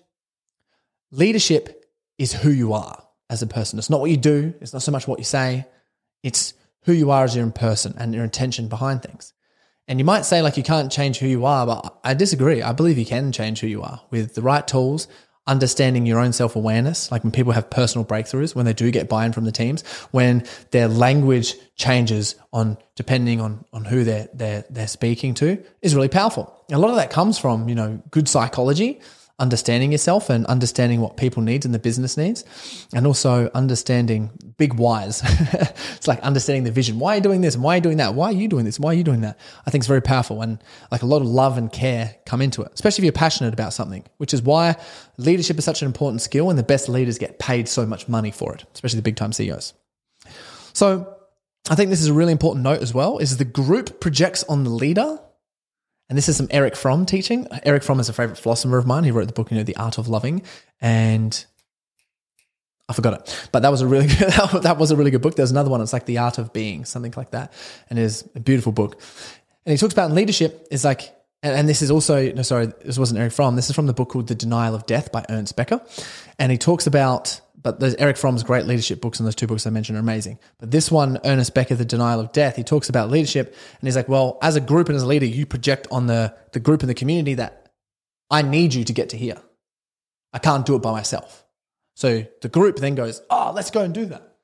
Leadership 1.12 1.86
is 2.18 2.32
who 2.32 2.50
you 2.50 2.72
are 2.72 3.06
as 3.30 3.42
a 3.42 3.48
person. 3.48 3.78
It's 3.78 3.90
not 3.90 4.00
what 4.00 4.12
you 4.12 4.18
do, 4.18 4.54
it's 4.62 4.72
not 4.72 4.82
so 4.82 4.94
much 4.94 5.10
what 5.10 5.20
you 5.20 5.26
say, 5.26 5.66
it's 6.24 6.54
who 6.84 6.94
you 6.94 7.12
are 7.12 7.26
as 7.26 7.36
your 7.36 7.52
person 7.52 7.96
and 7.98 8.16
your 8.16 8.24
intention 8.24 8.70
behind 8.70 9.04
things. 9.04 9.34
And 9.88 10.00
you 10.00 10.06
might 10.06 10.26
say, 10.26 10.42
like, 10.42 10.58
you 10.58 10.64
can't 10.64 10.92
change 10.92 11.20
who 11.20 11.28
you 11.28 11.46
are, 11.46 11.66
but 11.66 12.00
I 12.04 12.14
disagree. 12.14 12.62
I 12.62 12.72
believe 12.72 12.98
you 12.98 13.06
can 13.06 13.32
change 13.32 13.60
who 13.60 13.68
you 13.68 13.84
are 13.84 14.02
with 14.10 14.34
the 14.34 14.42
right 14.42 14.68
tools, 14.68 15.08
understanding 15.46 16.08
your 16.08 16.20
own 16.20 16.34
self 16.34 16.56
awareness. 16.56 17.12
Like 17.12 17.24
when 17.24 17.32
people 17.32 17.52
have 17.54 17.70
personal 17.70 18.04
breakthroughs, 18.04 18.56
when 18.56 18.66
they 18.66 18.74
do 18.74 18.90
get 18.90 19.08
buy 19.08 19.26
in 19.26 19.32
from 19.32 19.46
the 19.46 19.52
teams, 19.52 19.84
when 20.12 20.44
their 20.72 20.88
language 20.88 21.54
changes 21.76 22.36
on 22.52 22.78
depending 22.96 23.40
on, 23.42 23.64
on 23.74 23.86
who 23.86 24.04
they're, 24.04 24.28
they're, 24.34 24.66
they're 24.70 24.88
speaking 24.88 25.36
to 25.36 25.64
is 25.82 25.94
really 25.94 26.10
powerful. 26.10 26.52
A 26.72 26.80
lot 26.80 26.90
of 26.90 26.96
that 26.96 27.12
comes 27.12 27.38
from, 27.38 27.70
you 27.70 27.76
know, 27.76 28.02
good 28.10 28.28
psychology 28.28 29.02
understanding 29.38 29.92
yourself 29.92 30.30
and 30.30 30.46
understanding 30.46 31.02
what 31.02 31.18
people 31.18 31.44
need 31.44 31.66
and 31.66 31.74
the 31.74 31.80
business 31.80 32.16
needs 32.16 32.46
and 32.94 33.06
also 33.06 33.52
understanding 33.54 34.32
big 34.58 34.76
whys. 34.76 35.22
It's 35.96 36.08
like 36.08 36.20
understanding 36.22 36.64
the 36.64 36.72
vision. 36.72 37.00
Why 37.00 37.14
are 37.14 37.16
you 37.18 37.22
doing 37.22 37.42
this? 37.42 37.58
Why 37.58 37.74
are 37.74 37.78
you 37.78 37.82
doing 37.82 37.98
that? 37.98 38.14
Why 38.14 38.28
are 38.28 38.34
you 38.34 38.48
doing 38.48 38.64
this? 38.64 38.80
Why 38.80 38.92
are 38.92 38.94
you 38.94 39.04
doing 39.04 39.22
that? 39.22 39.38
I 39.66 39.72
think 39.72 39.82
it's 39.82 39.88
very 39.88 40.02
powerful 40.02 40.42
and 40.42 40.64
like 40.92 41.02
a 41.02 41.06
lot 41.06 41.22
of 41.22 41.28
love 41.28 41.58
and 41.58 41.72
care 41.72 42.16
come 42.26 42.42
into 42.42 42.62
it 42.62 42.72
especially 42.74 43.02
if 43.02 43.06
you're 43.06 43.12
passionate 43.12 43.54
about 43.54 43.74
something 43.74 44.04
which 44.18 44.34
is 44.34 44.42
why 44.42 44.76
leadership 45.18 45.58
is 45.58 45.66
such 45.66 45.82
an 45.82 45.86
important 45.86 46.22
skill 46.22 46.50
and 46.50 46.58
the 46.58 46.64
best 46.64 46.90
leaders 46.90 47.18
get 47.18 47.40
paid 47.40 47.68
so 47.68 47.86
much 47.86 48.08
money 48.08 48.32
for 48.32 48.54
it 48.54 48.66
especially 48.74 48.98
the 48.98 49.04
big 49.04 49.16
time 49.16 49.32
ceos 49.32 49.74
so 50.74 51.16
i 51.70 51.76
think 51.76 51.90
this 51.90 52.02
is 52.02 52.08
a 52.08 52.14
really 52.14 52.32
important 52.32 52.64
note 52.64 52.82
as 52.82 52.94
well 52.94 53.18
is 53.18 53.38
the 53.38 53.46
group 53.46 54.00
projects 54.00 54.44
on 54.46 54.64
the 54.64 54.70
leader 54.70 55.20
and 56.10 56.18
this 56.18 56.30
is 56.30 56.38
some 56.38 56.48
Erich 56.52 56.76
Fromm 56.76 57.06
teaching. 57.06 57.48
Erich 57.64 57.84
Fromm 57.84 58.00
is 58.00 58.10
a 58.10 58.14
favorite 58.14 58.38
philosopher 58.38 58.78
of 58.78 58.86
mine. 58.86 59.04
He 59.04 59.12
wrote 59.12 59.28
the 59.28 59.34
book, 59.34 59.52
you 59.52 59.58
know, 59.58 59.64
The 59.64 59.76
Art 59.76 59.98
of 59.98 60.08
Loving. 60.08 60.44
And 60.80 61.46
I 62.88 62.94
forgot 62.94 63.14
it, 63.14 63.50
but 63.52 63.64
that 63.64 63.72
was 63.72 63.82
a 63.82 63.88
really 63.88 64.08
good, 64.20 64.30
that 64.62 64.78
was 64.78 64.92
a 64.92 64.96
really 64.96 65.12
good 65.12 65.22
book. 65.22 65.36
There's 65.36 65.52
another 65.52 65.70
one. 65.70 65.82
It's 65.82 65.94
like 65.94 66.06
The 66.06 66.20
Art 66.20 66.38
of 66.38 66.54
Being, 66.54 66.86
something 66.86 67.14
like 67.18 67.32
that. 67.32 67.54
And 67.90 67.98
it 67.98 68.04
is 68.04 68.30
a 68.36 68.40
beautiful 68.40 68.72
book. 68.72 69.02
And 69.66 69.72
he 69.72 69.78
talks 69.78 69.94
about 69.94 70.12
leadership 70.12 70.68
is 70.70 70.86
like, 70.86 71.12
and, 71.42 71.56
and 71.56 71.68
this 71.68 71.82
is 71.82 71.90
also, 71.90 72.32
no, 72.32 72.44
sorry, 72.44 72.68
this 72.84 73.00
wasn't 73.00 73.20
Erich 73.20 73.34
Fromm. 73.34 73.56
This 73.56 73.70
is 73.70 73.76
from 73.76 73.88
the 73.88 73.94
book 73.94 74.10
called 74.10 74.28
The 74.28 74.36
Denial 74.36 74.76
of 74.76 74.86
Death 74.86 75.12
by 75.12 75.26
Ernest 75.30 75.56
Becker. 75.56 75.82
And 76.38 76.52
he 76.52 76.60
talks 76.60 76.86
about 76.86 77.42
but 77.66 77.80
those 77.80 77.96
Erich 77.96 78.16
Fromm's 78.16 78.44
great 78.44 78.68
leadership 78.68 79.02
books, 79.02 79.20
and 79.20 79.26
those 79.26 79.34
two 79.34 79.48
books 79.48 79.66
I 79.66 79.72
mentioned 79.72 79.98
are 79.98 80.00
amazing. 80.00 80.38
But 80.60 80.70
this 80.70 80.92
one, 80.92 81.18
Ernest 81.26 81.56
Becker, 81.56 81.74
The 81.74 81.84
Denial 81.84 82.20
of 82.20 82.32
Death, 82.32 82.58
he 82.58 82.64
talks 82.64 82.90
about 82.90 83.10
leadership, 83.10 83.48
and 83.48 83.88
he's 83.88 83.96
like, 83.96 84.08
well, 84.08 84.38
as 84.44 84.56
a 84.56 84.62
group 84.62 84.88
and 84.88 84.96
as 84.96 85.02
a 85.02 85.08
leader, 85.08 85.26
you 85.26 85.48
project 85.48 85.88
on 85.90 86.06
the 86.06 86.36
the 86.52 86.60
group 86.60 86.82
and 86.82 86.90
the 86.92 86.94
community 86.94 87.34
that 87.34 87.72
I 88.30 88.44
need 88.44 88.76
you 88.76 88.84
to 88.84 88.94
get 88.94 89.10
to 89.10 89.18
here. 89.18 89.42
I 90.32 90.38
can't 90.38 90.64
do 90.64 90.76
it 90.76 90.84
by 90.84 90.92
myself. 90.92 91.44
So 91.96 92.28
the 92.44 92.50
group 92.50 92.78
then 92.78 92.94
goes, 92.94 93.24
oh, 93.32 93.52
let's 93.56 93.72
go 93.72 93.82
and 93.82 93.96
do 93.96 94.06
that. 94.06 94.36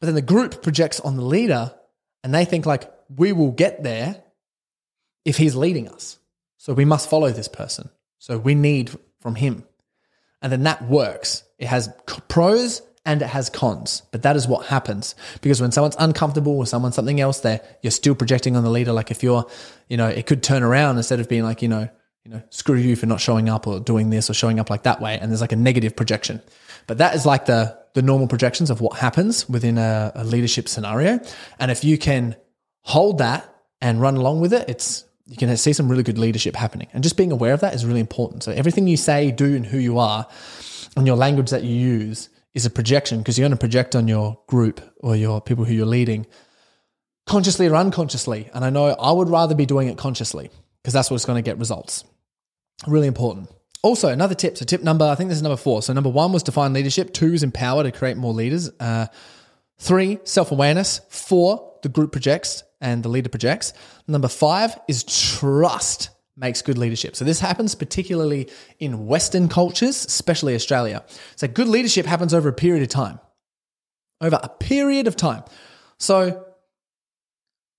But 0.00 0.06
then 0.06 0.14
the 0.14 0.22
group 0.22 0.62
projects 0.62 0.98
on 0.98 1.16
the 1.16 1.22
leader, 1.22 1.74
and 2.24 2.32
they 2.32 2.46
think 2.46 2.64
like, 2.64 2.90
we 3.14 3.34
will 3.34 3.50
get 3.50 3.82
there 3.82 4.22
if 5.26 5.36
he's 5.36 5.56
leading 5.56 5.90
us. 5.90 6.18
So 6.56 6.72
we 6.72 6.86
must 6.86 7.10
follow 7.10 7.32
this 7.32 7.48
person. 7.48 7.90
So 8.18 8.38
we 8.38 8.54
need 8.54 8.92
from 9.20 9.34
him. 9.34 9.64
And 10.42 10.52
then 10.52 10.64
that 10.64 10.82
works. 10.88 11.44
It 11.58 11.66
has 11.66 11.88
pros 12.28 12.82
and 13.04 13.22
it 13.22 13.28
has 13.28 13.48
cons, 13.48 14.02
but 14.10 14.22
that 14.22 14.34
is 14.34 14.48
what 14.48 14.66
happens 14.66 15.14
because 15.40 15.60
when 15.60 15.70
someone's 15.70 15.96
uncomfortable 15.98 16.58
with 16.58 16.68
someone 16.68 16.92
something 16.92 17.20
else, 17.20 17.40
there 17.40 17.60
you're 17.80 17.92
still 17.92 18.16
projecting 18.16 18.56
on 18.56 18.64
the 18.64 18.70
leader. 18.70 18.92
Like 18.92 19.12
if 19.12 19.22
you're, 19.22 19.46
you 19.88 19.96
know, 19.96 20.08
it 20.08 20.26
could 20.26 20.42
turn 20.42 20.64
around 20.64 20.96
instead 20.96 21.20
of 21.20 21.28
being 21.28 21.44
like, 21.44 21.62
you 21.62 21.68
know, 21.68 21.88
you 22.24 22.32
know, 22.32 22.42
screw 22.50 22.76
you 22.76 22.96
for 22.96 23.06
not 23.06 23.20
showing 23.20 23.48
up 23.48 23.68
or 23.68 23.78
doing 23.78 24.10
this 24.10 24.28
or 24.28 24.34
showing 24.34 24.58
up 24.58 24.68
like 24.68 24.82
that 24.82 25.00
way, 25.00 25.16
and 25.18 25.30
there's 25.30 25.40
like 25.40 25.52
a 25.52 25.56
negative 25.56 25.94
projection. 25.94 26.42
But 26.88 26.98
that 26.98 27.14
is 27.14 27.24
like 27.24 27.46
the 27.46 27.78
the 27.94 28.02
normal 28.02 28.26
projections 28.26 28.68
of 28.68 28.80
what 28.80 28.98
happens 28.98 29.48
within 29.48 29.78
a, 29.78 30.10
a 30.16 30.24
leadership 30.24 30.68
scenario, 30.68 31.20
and 31.60 31.70
if 31.70 31.84
you 31.84 31.96
can 31.96 32.34
hold 32.82 33.18
that 33.18 33.48
and 33.80 34.00
run 34.00 34.16
along 34.16 34.40
with 34.40 34.52
it, 34.52 34.68
it's 34.68 35.04
you 35.26 35.36
can 35.36 35.54
see 35.56 35.72
some 35.72 35.88
really 35.88 36.02
good 36.02 36.18
leadership 36.18 36.54
happening. 36.54 36.88
And 36.92 37.02
just 37.02 37.16
being 37.16 37.32
aware 37.32 37.52
of 37.52 37.60
that 37.60 37.74
is 37.74 37.84
really 37.84 38.00
important. 38.00 38.44
So 38.44 38.52
everything 38.52 38.86
you 38.86 38.96
say, 38.96 39.30
do, 39.30 39.56
and 39.56 39.66
who 39.66 39.78
you 39.78 39.98
are 39.98 40.26
and 40.96 41.06
your 41.06 41.16
language 41.16 41.50
that 41.50 41.64
you 41.64 41.74
use 41.74 42.28
is 42.54 42.64
a 42.64 42.70
projection 42.70 43.18
because 43.18 43.36
you're 43.36 43.44
going 43.44 43.56
to 43.56 43.60
project 43.60 43.96
on 43.96 44.08
your 44.08 44.38
group 44.46 44.80
or 45.00 45.16
your 45.16 45.40
people 45.40 45.64
who 45.64 45.74
you're 45.74 45.84
leading 45.84 46.26
consciously 47.26 47.66
or 47.66 47.74
unconsciously. 47.74 48.48
And 48.54 48.64
I 48.64 48.70
know 48.70 48.86
I 48.86 49.10
would 49.12 49.28
rather 49.28 49.54
be 49.54 49.66
doing 49.66 49.88
it 49.88 49.98
consciously 49.98 50.50
because 50.82 50.94
that's 50.94 51.10
what's 51.10 51.24
going 51.24 51.42
to 51.42 51.48
get 51.48 51.58
results. 51.58 52.04
Really 52.86 53.08
important. 53.08 53.50
Also, 53.82 54.08
another 54.08 54.34
tip. 54.34 54.56
So, 54.56 54.64
tip 54.64 54.82
number, 54.82 55.04
I 55.04 55.14
think 55.14 55.28
this 55.28 55.36
is 55.36 55.42
number 55.42 55.56
four. 55.56 55.82
So, 55.82 55.92
number 55.92 56.10
one 56.10 56.32
was 56.32 56.42
define 56.42 56.72
leadership. 56.72 57.12
Two 57.12 57.32
is 57.32 57.42
empower 57.42 57.82
to 57.82 57.92
create 57.92 58.16
more 58.16 58.32
leaders. 58.32 58.70
Uh, 58.80 59.06
three, 59.78 60.18
self 60.24 60.50
awareness. 60.50 61.00
Four, 61.08 61.78
the 61.82 61.88
group 61.88 62.12
projects 62.12 62.64
and 62.80 63.02
the 63.02 63.08
leader 63.08 63.28
projects. 63.28 63.72
Number 64.06 64.28
five 64.28 64.78
is 64.88 65.04
trust 65.04 66.10
makes 66.36 66.60
good 66.62 66.76
leadership. 66.76 67.16
So 67.16 67.24
this 67.24 67.40
happens 67.40 67.74
particularly 67.74 68.48
in 68.78 69.06
Western 69.06 69.48
cultures, 69.48 70.04
especially 70.04 70.54
Australia. 70.54 71.04
So 71.36 71.48
good 71.48 71.68
leadership 71.68 72.04
happens 72.06 72.34
over 72.34 72.48
a 72.48 72.52
period 72.52 72.82
of 72.82 72.88
time. 72.88 73.18
Over 74.20 74.38
a 74.42 74.48
period 74.48 75.06
of 75.06 75.16
time. 75.16 75.44
So 75.98 76.46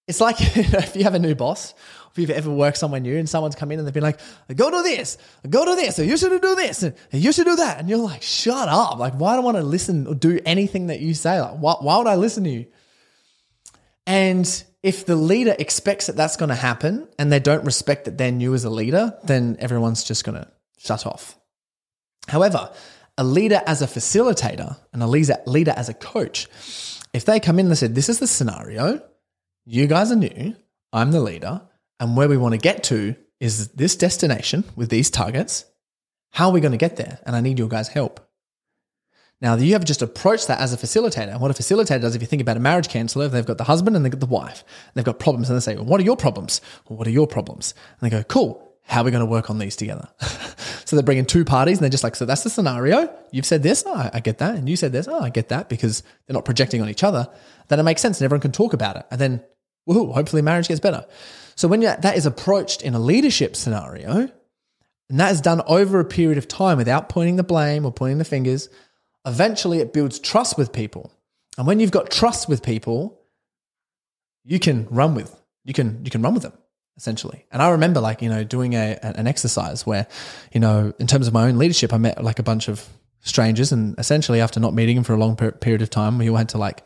it's 0.08 0.22
like 0.22 0.38
if 0.58 0.96
you 0.96 1.04
have 1.04 1.14
a 1.14 1.20
new 1.20 1.36
boss, 1.36 1.76
if 2.12 2.18
you've 2.18 2.32
ever 2.32 2.50
worked 2.50 2.78
somewhere 2.78 3.00
new 3.00 3.18
and 3.18 3.30
someone's 3.30 3.56
come 3.56 3.72
in 3.72 3.78
and 3.78 3.88
they've 3.88 3.94
been 3.94 4.02
like, 4.02 4.20
go 4.56 4.72
do 4.72 4.82
this, 4.82 5.20
go 5.48 5.66
do 5.66 5.76
this, 5.76 6.00
and 6.00 6.10
you 6.10 6.18
should 6.18 6.42
do 6.42 6.56
this, 6.56 6.82
and 6.82 6.96
you 7.12 7.32
should 7.32 7.46
do 7.46 7.58
that. 7.58 7.80
And 7.80 7.88
you're 7.88 8.00
like, 8.00 8.24
shut 8.24 8.68
up. 8.68 8.98
Like, 8.98 9.14
why 9.14 9.36
do 9.36 9.42
I 9.42 9.44
want 9.44 9.58
to 9.58 9.64
listen 9.64 10.08
or 10.08 10.16
do 10.16 10.40
anything 10.46 10.88
that 10.88 11.00
you 11.00 11.14
say? 11.14 11.40
Like, 11.40 11.60
why, 11.60 11.76
why 11.80 11.98
would 12.00 12.08
I 12.08 12.16
listen 12.16 12.44
to 12.46 12.50
you? 12.50 12.66
And 14.08 14.64
if 14.84 15.06
the 15.06 15.16
leader 15.16 15.56
expects 15.58 16.08
that 16.08 16.16
that's 16.16 16.38
going 16.38 16.50
to 16.50 16.56
happen 16.56 17.08
and 17.18 17.32
they 17.32 17.40
don't 17.40 17.66
respect 17.66 18.06
that 18.06 18.18
they're 18.18 18.32
new 18.32 18.54
as 18.54 18.64
a 18.64 18.70
leader, 18.70 19.18
then 19.24 19.58
everyone's 19.60 20.04
just 20.04 20.24
going 20.24 20.38
to 20.38 20.48
shut 20.78 21.06
off. 21.06 21.38
However, 22.28 22.72
a 23.18 23.24
leader 23.24 23.62
as 23.66 23.82
a 23.82 23.88
facilitator 23.88 24.78
and 24.94 25.02
a 25.02 25.08
leader 25.08 25.74
as 25.76 25.90
a 25.90 25.94
coach, 25.94 26.48
if 27.14 27.26
they 27.26 27.40
come 27.40 27.60
in 27.60 27.68
and 27.68 27.78
said, 27.78 27.96
This 27.96 28.10
is 28.10 28.20
the 28.20 28.28
scenario, 28.28 29.02
you 29.66 29.88
guys 29.88 30.12
are 30.12 30.16
new, 30.16 30.56
I'm 30.94 31.12
the 31.12 31.22
leader, 31.22 31.62
and 32.00 32.16
where 32.16 32.30
we 32.30 32.38
want 32.38 32.54
to 32.54 32.60
get 32.60 32.84
to 32.86 33.16
is 33.40 33.70
this 33.70 33.96
destination 33.96 34.64
with 34.76 34.90
these 34.90 35.10
targets. 35.10 35.66
How 36.32 36.50
are 36.50 36.52
we 36.52 36.62
going 36.62 36.72
to 36.72 36.78
get 36.78 36.98
there? 36.98 37.20
And 37.26 37.36
I 37.36 37.42
need 37.42 37.60
your 37.60 37.70
guys' 37.70 37.88
help. 37.88 38.27
Now, 39.40 39.56
you 39.56 39.74
have 39.74 39.86
just 39.86 40.02
approached 40.02 40.48
that 40.48 40.60
as 40.60 40.74
a 40.74 40.78
facilitator. 40.78 41.40
What 41.40 41.52
a 41.52 41.54
facilitator 41.54 42.02
does, 42.02 42.16
if 42.16 42.22
you 42.22 42.28
think 42.28 42.42
about 42.42 42.58
a 42.58 42.60
marriage 42.60 42.90
counselor, 42.90 43.28
they've 43.28 43.46
got 43.46 43.60
the 43.60 43.66
husband 43.66 43.96
and 43.96 44.04
they've 44.04 44.12
got 44.12 44.20
the 44.20 44.26
wife. 44.26 44.64
They've 44.96 45.06
got 45.06 45.20
problems 45.20 45.50
and 45.50 45.58
they 45.58 45.62
say, 45.62 45.76
well, 45.76 45.86
what 45.86 46.00
are 46.02 46.04
your 46.04 46.18
problems? 46.18 46.60
Well, 46.90 46.98
what 46.98 47.08
are 47.08 47.12
your 47.12 47.28
problems? 47.28 47.76
And 48.00 48.10
they 48.10 48.16
go, 48.16 48.24
cool. 48.24 48.64
How 48.84 49.02
are 49.02 49.04
we 49.04 49.12
going 49.12 49.24
to 49.24 49.30
work 49.30 49.50
on 49.50 49.60
these 49.60 49.76
together? 49.76 50.08
so 50.86 50.96
they 50.96 51.02
bring 51.02 51.18
in 51.18 51.26
two 51.26 51.44
parties 51.44 51.78
and 51.78 51.84
they're 51.84 51.90
just 51.90 52.04
like, 52.04 52.16
so 52.16 52.26
that's 52.26 52.44
the 52.44 52.50
scenario. 52.50 53.14
You've 53.32 53.46
said 53.46 53.62
this. 53.62 53.84
Oh, 53.86 54.10
I 54.12 54.22
get 54.22 54.38
that. 54.38 54.56
And 54.56 54.68
you 54.68 54.76
said 54.76 54.94
this. 54.94 55.08
Oh, 55.08 55.20
I 55.20 55.30
get 55.30 55.50
that 55.50 55.70
because 55.70 56.02
they're 56.26 56.34
not 56.34 56.46
projecting 56.46 56.82
on 56.82 56.90
each 56.90 57.04
other. 57.04 57.28
Then 57.68 57.80
it 57.80 57.84
makes 57.84 58.02
sense 58.02 58.20
and 58.20 58.26
everyone 58.26 58.42
can 58.42 58.54
talk 58.54 58.74
about 58.74 58.96
it. 58.96 59.06
And 59.12 59.20
then, 59.20 59.44
woohoo, 59.88 60.14
hopefully 60.14 60.42
marriage 60.42 60.70
gets 60.70 60.80
better. 60.80 61.06
So 61.56 61.68
when 61.68 61.82
that 61.82 62.16
is 62.16 62.26
approached 62.26 62.82
in 62.82 62.94
a 62.96 63.00
leadership 63.00 63.56
scenario, 63.56 64.32
and 65.10 65.20
that 65.20 65.32
is 65.32 65.42
done 65.42 65.62
over 65.68 66.00
a 66.00 66.06
period 66.06 66.38
of 66.38 66.48
time 66.48 66.78
without 66.78 67.10
pointing 67.10 67.36
the 67.36 67.44
blame 67.44 67.86
or 67.86 67.92
pointing 67.92 68.18
the 68.18 68.26
fingers, 68.26 68.70
eventually 69.28 69.80
it 69.80 69.94
builds 69.94 70.18
trust 70.18 70.58
with 70.58 70.74
people. 70.74 71.12
And 71.58 71.68
when 71.68 71.80
you've 71.80 71.92
got 71.92 72.10
trust 72.10 72.50
with 72.50 72.64
people, 72.64 73.22
you 74.44 74.60
can 74.60 74.88
run 74.90 75.14
with 75.14 75.36
you 75.68 75.74
can 75.74 76.04
you 76.04 76.10
can 76.10 76.24
run 76.24 76.34
with 76.34 76.44
them 76.44 76.54
essentially. 76.96 77.46
And 77.52 77.62
I 77.62 77.70
remember 77.70 78.00
like 78.00 78.24
you 78.24 78.30
know 78.30 78.44
doing 78.44 78.74
a 78.74 78.98
an 79.04 79.28
exercise 79.28 79.86
where 79.86 80.08
you 80.52 80.60
know 80.60 80.94
in 80.98 81.06
terms 81.06 81.28
of 81.28 81.34
my 81.34 81.48
own 81.48 81.60
leadership, 81.60 81.94
I 81.94 81.98
met 81.98 82.24
like 82.24 82.40
a 82.40 82.44
bunch 82.44 82.70
of 82.70 82.88
strangers, 83.20 83.72
and 83.72 84.00
essentially 84.00 84.42
after 84.42 84.60
not 84.60 84.74
meeting 84.74 84.96
them 84.96 85.04
for 85.04 85.14
a 85.14 85.18
long 85.18 85.36
period 85.36 85.82
of 85.84 85.90
time, 85.92 86.18
we 86.18 86.30
all 86.30 86.38
had 86.38 86.50
to 86.50 86.58
like 86.58 86.84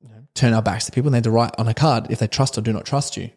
you 0.00 0.08
know, 0.08 0.22
turn 0.34 0.52
our 0.52 0.62
backs 0.62 0.86
to 0.86 0.92
people 0.92 1.08
and 1.08 1.14
they 1.14 1.18
had 1.18 1.24
to 1.24 1.30
write 1.30 1.54
on 1.58 1.66
a 1.66 1.74
card 1.74 2.10
if 2.10 2.20
they 2.20 2.28
trust 2.28 2.56
or 2.58 2.60
do 2.60 2.72
not 2.72 2.84
trust 2.84 3.16
you. 3.16 3.30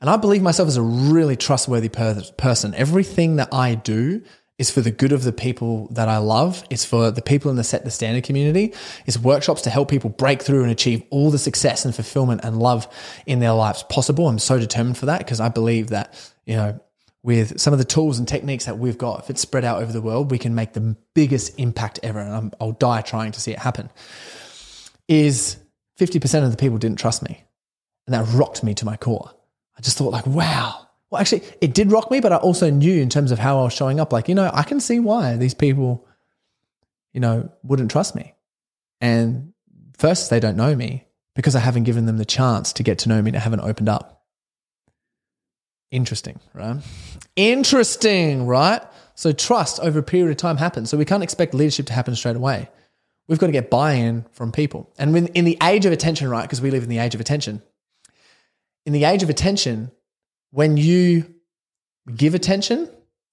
And 0.00 0.08
I 0.08 0.16
believe 0.16 0.42
myself 0.42 0.68
as 0.68 0.76
a 0.76 0.82
really 0.82 1.36
trustworthy 1.36 1.88
per- 1.88 2.22
person. 2.36 2.74
Everything 2.74 3.36
that 3.36 3.52
I 3.52 3.74
do 3.74 4.22
is 4.58 4.70
for 4.70 4.80
the 4.80 4.90
good 4.90 5.12
of 5.12 5.24
the 5.24 5.32
people 5.32 5.88
that 5.88 6.08
I 6.08 6.18
love. 6.18 6.62
It's 6.70 6.84
for 6.84 7.10
the 7.10 7.22
people 7.22 7.50
in 7.50 7.56
the 7.56 7.64
Set 7.64 7.84
the 7.84 7.90
Standard 7.90 8.22
community. 8.22 8.72
It's 9.04 9.18
workshops 9.18 9.62
to 9.62 9.70
help 9.70 9.90
people 9.90 10.10
break 10.10 10.42
through 10.42 10.62
and 10.62 10.70
achieve 10.70 11.02
all 11.10 11.30
the 11.30 11.38
success 11.38 11.84
and 11.84 11.94
fulfillment 11.94 12.42
and 12.44 12.58
love 12.58 12.86
in 13.26 13.40
their 13.40 13.52
lives 13.52 13.82
possible. 13.84 14.28
I'm 14.28 14.38
so 14.38 14.58
determined 14.58 14.96
for 14.96 15.06
that 15.06 15.18
because 15.18 15.40
I 15.40 15.48
believe 15.48 15.88
that, 15.88 16.14
you 16.46 16.54
know, 16.54 16.80
with 17.24 17.58
some 17.58 17.72
of 17.72 17.78
the 17.78 17.84
tools 17.84 18.18
and 18.18 18.28
techniques 18.28 18.66
that 18.66 18.78
we've 18.78 18.98
got, 18.98 19.20
if 19.20 19.30
it's 19.30 19.40
spread 19.40 19.64
out 19.64 19.82
over 19.82 19.92
the 19.92 20.02
world, 20.02 20.30
we 20.30 20.38
can 20.38 20.54
make 20.54 20.74
the 20.74 20.96
biggest 21.14 21.58
impact 21.58 21.98
ever. 22.02 22.20
And 22.20 22.32
I'm, 22.32 22.52
I'll 22.60 22.72
die 22.72 23.00
trying 23.00 23.32
to 23.32 23.40
see 23.40 23.50
it 23.50 23.58
happen. 23.58 23.90
Is 25.08 25.56
50% 25.98 26.44
of 26.44 26.50
the 26.50 26.56
people 26.56 26.78
didn't 26.78 26.98
trust 26.98 27.22
me. 27.22 27.42
And 28.06 28.14
that 28.14 28.26
rocked 28.34 28.62
me 28.62 28.74
to 28.74 28.84
my 28.84 28.96
core. 28.96 29.30
I 29.76 29.80
just 29.80 29.96
thought, 29.96 30.12
like, 30.12 30.26
wow. 30.26 30.83
Well, 31.14 31.20
actually, 31.20 31.42
it 31.60 31.74
did 31.74 31.92
rock 31.92 32.10
me, 32.10 32.18
but 32.18 32.32
I 32.32 32.38
also 32.38 32.70
knew 32.70 33.00
in 33.00 33.08
terms 33.08 33.30
of 33.30 33.38
how 33.38 33.60
I 33.60 33.62
was 33.62 33.72
showing 33.72 34.00
up, 34.00 34.12
like, 34.12 34.28
you 34.28 34.34
know, 34.34 34.50
I 34.52 34.64
can 34.64 34.80
see 34.80 34.98
why 34.98 35.36
these 35.36 35.54
people, 35.54 36.04
you 37.12 37.20
know, 37.20 37.52
wouldn't 37.62 37.92
trust 37.92 38.16
me. 38.16 38.34
And 39.00 39.52
first, 39.96 40.28
they 40.28 40.40
don't 40.40 40.56
know 40.56 40.74
me 40.74 41.06
because 41.36 41.54
I 41.54 41.60
haven't 41.60 41.84
given 41.84 42.06
them 42.06 42.16
the 42.16 42.24
chance 42.24 42.72
to 42.72 42.82
get 42.82 42.98
to 43.00 43.08
know 43.08 43.22
me 43.22 43.32
I 43.32 43.38
haven't 43.38 43.60
opened 43.60 43.88
up. 43.88 44.24
Interesting, 45.92 46.40
right? 46.52 46.82
Interesting, 47.36 48.44
right? 48.44 48.82
So 49.14 49.30
trust 49.30 49.78
over 49.78 50.00
a 50.00 50.02
period 50.02 50.32
of 50.32 50.36
time 50.36 50.56
happens. 50.56 50.90
So 50.90 50.96
we 50.96 51.04
can't 51.04 51.22
expect 51.22 51.54
leadership 51.54 51.86
to 51.86 51.92
happen 51.92 52.16
straight 52.16 52.34
away. 52.34 52.68
We've 53.28 53.38
got 53.38 53.46
to 53.46 53.52
get 53.52 53.70
buy-in 53.70 54.26
from 54.32 54.50
people. 54.50 54.92
And 54.98 55.16
in 55.16 55.44
the 55.44 55.58
age 55.62 55.86
of 55.86 55.92
attention, 55.92 56.28
right? 56.28 56.42
Because 56.42 56.60
we 56.60 56.72
live 56.72 56.82
in 56.82 56.88
the 56.88 56.98
age 56.98 57.14
of 57.14 57.20
attention. 57.20 57.62
In 58.84 58.92
the 58.92 59.04
age 59.04 59.22
of 59.22 59.30
attention, 59.30 59.92
when 60.54 60.76
you 60.76 61.34
give 62.14 62.36
attention, 62.36 62.88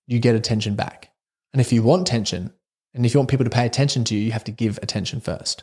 you 0.07 0.17
get 0.17 0.33
attention 0.33 0.73
back. 0.73 1.11
And 1.53 1.61
if 1.61 1.71
you 1.71 1.83
want 1.83 2.01
attention, 2.01 2.51
and 2.95 3.05
if 3.05 3.13
you 3.13 3.19
want 3.19 3.29
people 3.29 3.43
to 3.43 3.51
pay 3.51 3.67
attention 3.67 4.03
to 4.05 4.15
you, 4.15 4.21
you 4.21 4.31
have 4.31 4.43
to 4.45 4.51
give 4.51 4.79
attention 4.81 5.21
first. 5.21 5.61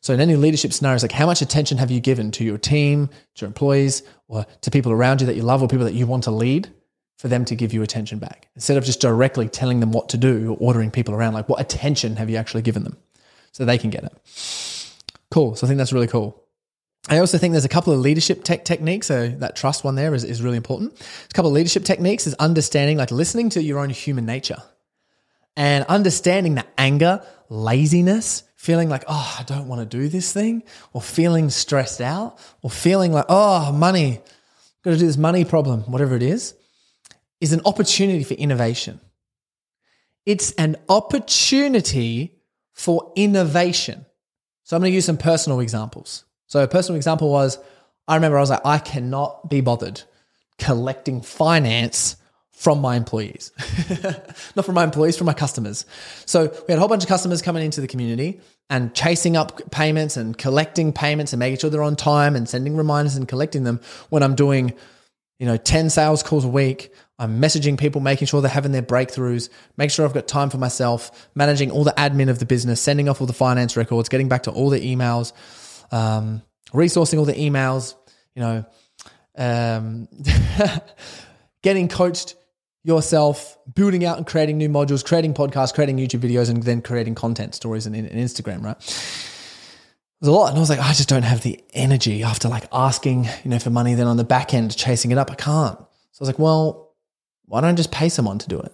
So 0.00 0.14
in 0.14 0.20
any 0.20 0.36
leadership 0.36 0.72
scenarios, 0.72 1.02
like 1.02 1.12
how 1.12 1.26
much 1.26 1.42
attention 1.42 1.76
have 1.76 1.90
you 1.90 2.00
given 2.00 2.30
to 2.32 2.44
your 2.44 2.56
team, 2.56 3.08
to 3.08 3.42
your 3.42 3.46
employees, 3.48 4.04
or 4.28 4.46
to 4.62 4.70
people 4.70 4.90
around 4.90 5.20
you 5.20 5.26
that 5.26 5.36
you 5.36 5.42
love 5.42 5.62
or 5.62 5.68
people 5.68 5.84
that 5.84 5.92
you 5.92 6.06
want 6.06 6.24
to 6.24 6.30
lead 6.30 6.72
for 7.18 7.28
them 7.28 7.44
to 7.44 7.54
give 7.54 7.74
you 7.74 7.82
attention 7.82 8.18
back? 8.18 8.48
Instead 8.54 8.78
of 8.78 8.84
just 8.84 9.00
directly 9.00 9.50
telling 9.50 9.80
them 9.80 9.92
what 9.92 10.08
to 10.08 10.16
do 10.16 10.52
or 10.52 10.56
ordering 10.58 10.90
people 10.90 11.14
around, 11.14 11.34
like 11.34 11.48
what 11.48 11.60
attention 11.60 12.16
have 12.16 12.30
you 12.30 12.38
actually 12.38 12.62
given 12.62 12.84
them 12.84 12.96
so 13.52 13.66
they 13.66 13.76
can 13.76 13.90
get 13.90 14.04
it? 14.04 14.14
Cool. 15.30 15.56
So 15.56 15.66
I 15.66 15.68
think 15.68 15.76
that's 15.76 15.92
really 15.92 16.06
cool. 16.06 16.42
I 17.08 17.18
also 17.18 17.38
think 17.38 17.52
there's 17.52 17.64
a 17.64 17.68
couple 17.68 17.92
of 17.92 18.00
leadership 18.00 18.42
tech 18.42 18.64
techniques. 18.64 19.06
So 19.06 19.28
that 19.28 19.54
trust 19.54 19.84
one 19.84 19.94
there 19.94 20.14
is, 20.14 20.24
is 20.24 20.42
really 20.42 20.56
important. 20.56 21.00
A 21.30 21.34
couple 21.34 21.50
of 21.50 21.54
leadership 21.54 21.84
techniques 21.84 22.26
is 22.26 22.34
understanding, 22.34 22.96
like 22.96 23.10
listening 23.10 23.50
to 23.50 23.62
your 23.62 23.78
own 23.78 23.90
human 23.90 24.26
nature 24.26 24.62
and 25.56 25.84
understanding 25.86 26.56
that 26.56 26.68
anger, 26.76 27.22
laziness, 27.48 28.42
feeling 28.56 28.88
like, 28.88 29.04
oh, 29.06 29.36
I 29.38 29.42
don't 29.44 29.68
want 29.68 29.80
to 29.88 29.96
do 29.96 30.08
this 30.08 30.32
thing, 30.32 30.64
or 30.92 31.00
feeling 31.00 31.50
stressed 31.50 32.00
out, 32.00 32.38
or 32.62 32.70
feeling 32.70 33.12
like, 33.12 33.26
oh, 33.28 33.72
money, 33.72 34.20
got 34.82 34.90
to 34.90 34.98
do 34.98 35.06
this 35.06 35.16
money 35.16 35.44
problem, 35.44 35.82
whatever 35.82 36.14
it 36.16 36.22
is, 36.22 36.54
is 37.40 37.52
an 37.52 37.60
opportunity 37.64 38.24
for 38.24 38.34
innovation. 38.34 39.00
It's 40.26 40.52
an 40.52 40.76
opportunity 40.88 42.34
for 42.72 43.12
innovation. 43.16 44.04
So 44.64 44.76
I'm 44.76 44.82
going 44.82 44.90
to 44.90 44.94
use 44.94 45.06
some 45.06 45.16
personal 45.16 45.60
examples. 45.60 46.24
So 46.46 46.62
a 46.62 46.68
personal 46.68 46.96
example 46.96 47.30
was 47.30 47.58
I 48.08 48.14
remember 48.14 48.38
I 48.38 48.40
was 48.40 48.50
like, 48.50 48.64
I 48.64 48.78
cannot 48.78 49.48
be 49.48 49.60
bothered 49.60 50.02
collecting 50.58 51.20
finance 51.20 52.16
from 52.56 52.80
my 52.80 52.96
employees, 52.96 53.52
not 54.56 54.64
from 54.64 54.74
my 54.74 54.84
employees, 54.84 55.14
from 55.16 55.26
my 55.26 55.34
customers. 55.34 55.84
So 56.24 56.44
we 56.44 56.72
had 56.72 56.76
a 56.76 56.78
whole 56.78 56.88
bunch 56.88 57.02
of 57.02 57.08
customers 57.08 57.42
coming 57.42 57.62
into 57.62 57.82
the 57.82 57.86
community 57.86 58.40
and 58.70 58.94
chasing 58.94 59.36
up 59.36 59.70
payments 59.70 60.16
and 60.16 60.36
collecting 60.38 60.90
payments 60.90 61.34
and 61.34 61.40
making 61.40 61.58
sure 61.58 61.68
they're 61.68 61.82
on 61.82 61.96
time 61.96 62.34
and 62.34 62.48
sending 62.48 62.74
reminders 62.74 63.14
and 63.14 63.28
collecting 63.28 63.64
them 63.64 63.78
when 64.08 64.22
I'm 64.22 64.34
doing, 64.34 64.72
you 65.38 65.44
know, 65.44 65.58
10 65.58 65.90
sales 65.90 66.22
calls 66.22 66.46
a 66.46 66.48
week. 66.48 66.94
I'm 67.18 67.42
messaging 67.42 67.78
people, 67.78 68.00
making 68.00 68.26
sure 68.26 68.40
they're 68.40 68.50
having 68.50 68.72
their 68.72 68.82
breakthroughs, 68.82 69.50
make 69.76 69.90
sure 69.90 70.06
I've 70.06 70.14
got 70.14 70.26
time 70.26 70.48
for 70.48 70.58
myself, 70.58 71.28
managing 71.34 71.70
all 71.70 71.84
the 71.84 71.94
admin 71.98 72.30
of 72.30 72.38
the 72.38 72.46
business, 72.46 72.80
sending 72.80 73.06
off 73.08 73.20
all 73.20 73.26
the 73.26 73.34
finance 73.34 73.76
records, 73.76 74.08
getting 74.08 74.28
back 74.28 74.44
to 74.44 74.50
all 74.50 74.70
the 74.70 74.80
emails, 74.80 75.32
um, 75.90 76.42
resourcing 76.72 77.18
all 77.18 77.24
the 77.24 77.34
emails, 77.34 77.94
you 78.34 78.42
know, 78.42 78.64
um, 79.36 80.08
getting 81.62 81.88
coached 81.88 82.36
yourself 82.86 83.58
building 83.74 84.04
out 84.04 84.16
and 84.16 84.26
creating 84.26 84.56
new 84.56 84.68
modules, 84.68 85.04
creating 85.04 85.34
podcasts, 85.34 85.74
creating 85.74 85.96
YouTube 85.96 86.20
videos, 86.20 86.48
and 86.48 86.62
then 86.62 86.80
creating 86.80 87.16
content 87.16 87.54
stories 87.54 87.86
and, 87.86 87.96
and 87.96 88.08
Instagram, 88.10 88.62
right? 88.62 88.76
There's 90.20 90.28
a 90.28 90.32
lot. 90.32 90.50
And 90.50 90.56
I 90.56 90.60
was 90.60 90.70
like, 90.70 90.78
I 90.78 90.92
just 90.92 91.08
don't 91.08 91.24
have 91.24 91.42
the 91.42 91.62
energy 91.74 92.22
after 92.22 92.48
like 92.48 92.68
asking, 92.72 93.24
you 93.44 93.50
know, 93.50 93.58
for 93.58 93.70
money, 93.70 93.94
then 93.94 94.06
on 94.06 94.16
the 94.16 94.24
back 94.24 94.54
end, 94.54 94.74
chasing 94.76 95.10
it 95.10 95.18
up. 95.18 95.30
I 95.30 95.34
can't. 95.34 95.78
So 95.78 96.20
I 96.20 96.20
was 96.20 96.28
like, 96.28 96.38
well, 96.38 96.94
why 97.46 97.60
don't 97.60 97.70
I 97.70 97.74
just 97.74 97.90
pay 97.90 98.08
someone 98.08 98.38
to 98.38 98.48
do 98.48 98.60
it? 98.60 98.72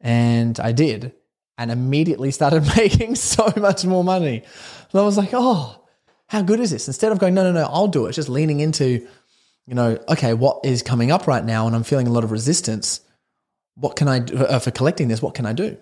And 0.00 0.58
I 0.60 0.72
did 0.72 1.12
and 1.56 1.70
immediately 1.70 2.30
started 2.32 2.64
making 2.76 3.14
so 3.14 3.52
much 3.56 3.84
more 3.84 4.04
money. 4.04 4.42
And 4.92 5.00
I 5.00 5.04
was 5.04 5.16
like, 5.16 5.30
oh, 5.32 5.83
how 6.28 6.42
good 6.42 6.60
is 6.60 6.70
this? 6.70 6.88
Instead 6.88 7.12
of 7.12 7.18
going, 7.18 7.34
no, 7.34 7.42
no, 7.42 7.52
no, 7.52 7.68
I'll 7.70 7.88
do 7.88 8.06
it, 8.06 8.12
just 8.12 8.28
leaning 8.28 8.60
into, 8.60 9.06
you 9.66 9.74
know, 9.74 9.98
okay, 10.08 10.34
what 10.34 10.64
is 10.64 10.82
coming 10.82 11.10
up 11.10 11.26
right 11.26 11.44
now? 11.44 11.66
And 11.66 11.76
I'm 11.76 11.84
feeling 11.84 12.06
a 12.06 12.10
lot 12.10 12.24
of 12.24 12.30
resistance 12.30 13.00
what 13.76 13.96
can 13.96 14.08
I 14.08 14.20
do 14.20 14.36
uh, 14.38 14.58
for 14.58 14.70
collecting 14.70 15.08
this? 15.08 15.20
What 15.20 15.34
can 15.34 15.46
I 15.46 15.52
do? 15.52 15.76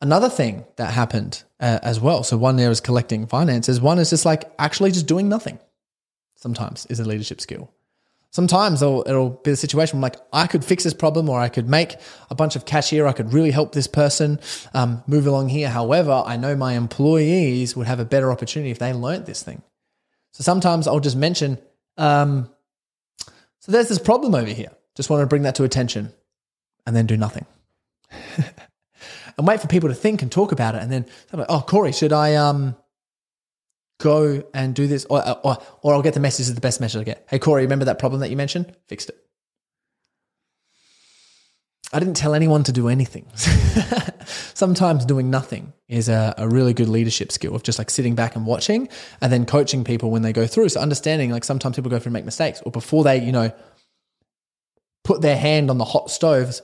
Another 0.00 0.28
thing 0.28 0.64
that 0.76 0.92
happened 0.92 1.42
uh, 1.60 1.78
as 1.82 2.00
well. 2.00 2.22
So 2.22 2.36
one 2.36 2.56
there 2.56 2.70
is 2.70 2.80
collecting 2.80 3.26
finances. 3.26 3.80
One 3.80 3.98
is 3.98 4.10
just 4.10 4.24
like 4.24 4.50
actually 4.58 4.92
just 4.92 5.06
doing 5.06 5.28
nothing. 5.28 5.58
Sometimes 6.36 6.86
is 6.86 7.00
a 7.00 7.04
leadership 7.04 7.40
skill. 7.40 7.70
Sometimes 8.30 8.82
it'll, 8.82 9.04
it'll 9.08 9.30
be 9.30 9.50
the 9.50 9.56
situation 9.56 9.98
where 10.00 10.10
I'm 10.10 10.12
like, 10.12 10.20
I 10.32 10.46
could 10.46 10.64
fix 10.64 10.84
this 10.84 10.92
problem 10.92 11.28
or 11.28 11.40
I 11.40 11.48
could 11.48 11.68
make 11.68 11.96
a 12.30 12.34
bunch 12.34 12.56
of 12.56 12.66
cash 12.66 12.90
here. 12.90 13.06
I 13.06 13.12
could 13.12 13.32
really 13.32 13.50
help 13.50 13.72
this 13.72 13.86
person 13.86 14.38
um, 14.74 15.02
move 15.06 15.26
along 15.26 15.48
here. 15.48 15.70
However, 15.70 16.22
I 16.26 16.36
know 16.36 16.54
my 16.54 16.74
employees 16.74 17.74
would 17.74 17.86
have 17.86 18.00
a 18.00 18.04
better 18.04 18.30
opportunity 18.30 18.70
if 18.70 18.78
they 18.78 18.92
learned 18.92 19.24
this 19.24 19.42
thing. 19.42 19.62
So 20.32 20.44
sometimes 20.44 20.86
I'll 20.86 21.00
just 21.00 21.16
mention, 21.16 21.58
um, 21.96 22.50
so 23.60 23.72
there's 23.72 23.88
this 23.88 23.98
problem 23.98 24.34
over 24.34 24.50
here. 24.50 24.70
Just 24.94 25.08
want 25.08 25.22
to 25.22 25.26
bring 25.26 25.42
that 25.42 25.54
to 25.56 25.64
attention 25.64 26.12
and 26.86 26.94
then 26.94 27.06
do 27.06 27.16
nothing. 27.16 27.46
and 28.36 29.46
wait 29.46 29.60
for 29.60 29.68
people 29.68 29.88
to 29.88 29.94
think 29.94 30.20
and 30.20 30.30
talk 30.30 30.52
about 30.52 30.74
it. 30.74 30.82
And 30.82 30.92
then, 30.92 31.06
like, 31.32 31.46
oh, 31.48 31.60
Corey, 31.60 31.92
should 31.92 32.12
I 32.12 32.34
um, 32.34 32.76
go 33.98 34.42
and 34.54 34.74
do 34.74 34.86
this? 34.86 35.04
Or, 35.10 35.22
or, 35.44 35.58
or 35.82 35.94
I'll 35.94 36.02
get 36.02 36.14
the 36.14 36.20
message, 36.20 36.46
is 36.46 36.54
the 36.54 36.60
best 36.60 36.80
message 36.80 37.00
I 37.00 37.04
get. 37.04 37.26
Hey, 37.28 37.38
Corey, 37.38 37.62
remember 37.62 37.84
that 37.86 37.98
problem 37.98 38.20
that 38.20 38.30
you 38.30 38.36
mentioned? 38.36 38.74
Fixed 38.86 39.10
it. 39.10 39.16
I 41.92 41.98
didn't 41.98 42.16
tell 42.16 42.34
anyone 42.34 42.64
to 42.64 42.72
do 42.72 42.88
anything. 42.88 43.26
Sometimes 44.26 45.06
doing 45.06 45.30
nothing 45.30 45.72
is 45.88 46.10
a, 46.10 46.34
a, 46.36 46.46
really 46.46 46.74
good 46.74 46.88
leadership 46.88 47.32
skill 47.32 47.54
of 47.54 47.62
just 47.62 47.78
like 47.78 47.88
sitting 47.88 48.14
back 48.14 48.36
and 48.36 48.44
watching 48.44 48.90
and 49.22 49.32
then 49.32 49.46
coaching 49.46 49.84
people 49.84 50.10
when 50.10 50.20
they 50.20 50.34
go 50.34 50.46
through. 50.46 50.68
So 50.68 50.80
understanding 50.80 51.30
like 51.30 51.44
sometimes 51.44 51.76
people 51.76 51.90
go 51.90 51.98
through 51.98 52.10
and 52.10 52.14
make 52.14 52.26
mistakes 52.26 52.60
or 52.66 52.72
before 52.72 53.04
they, 53.04 53.24
you 53.24 53.32
know, 53.32 53.52
put 55.02 55.22
their 55.22 55.36
hand 55.36 55.70
on 55.70 55.78
the 55.78 55.84
hot 55.86 56.10
stoves, 56.10 56.60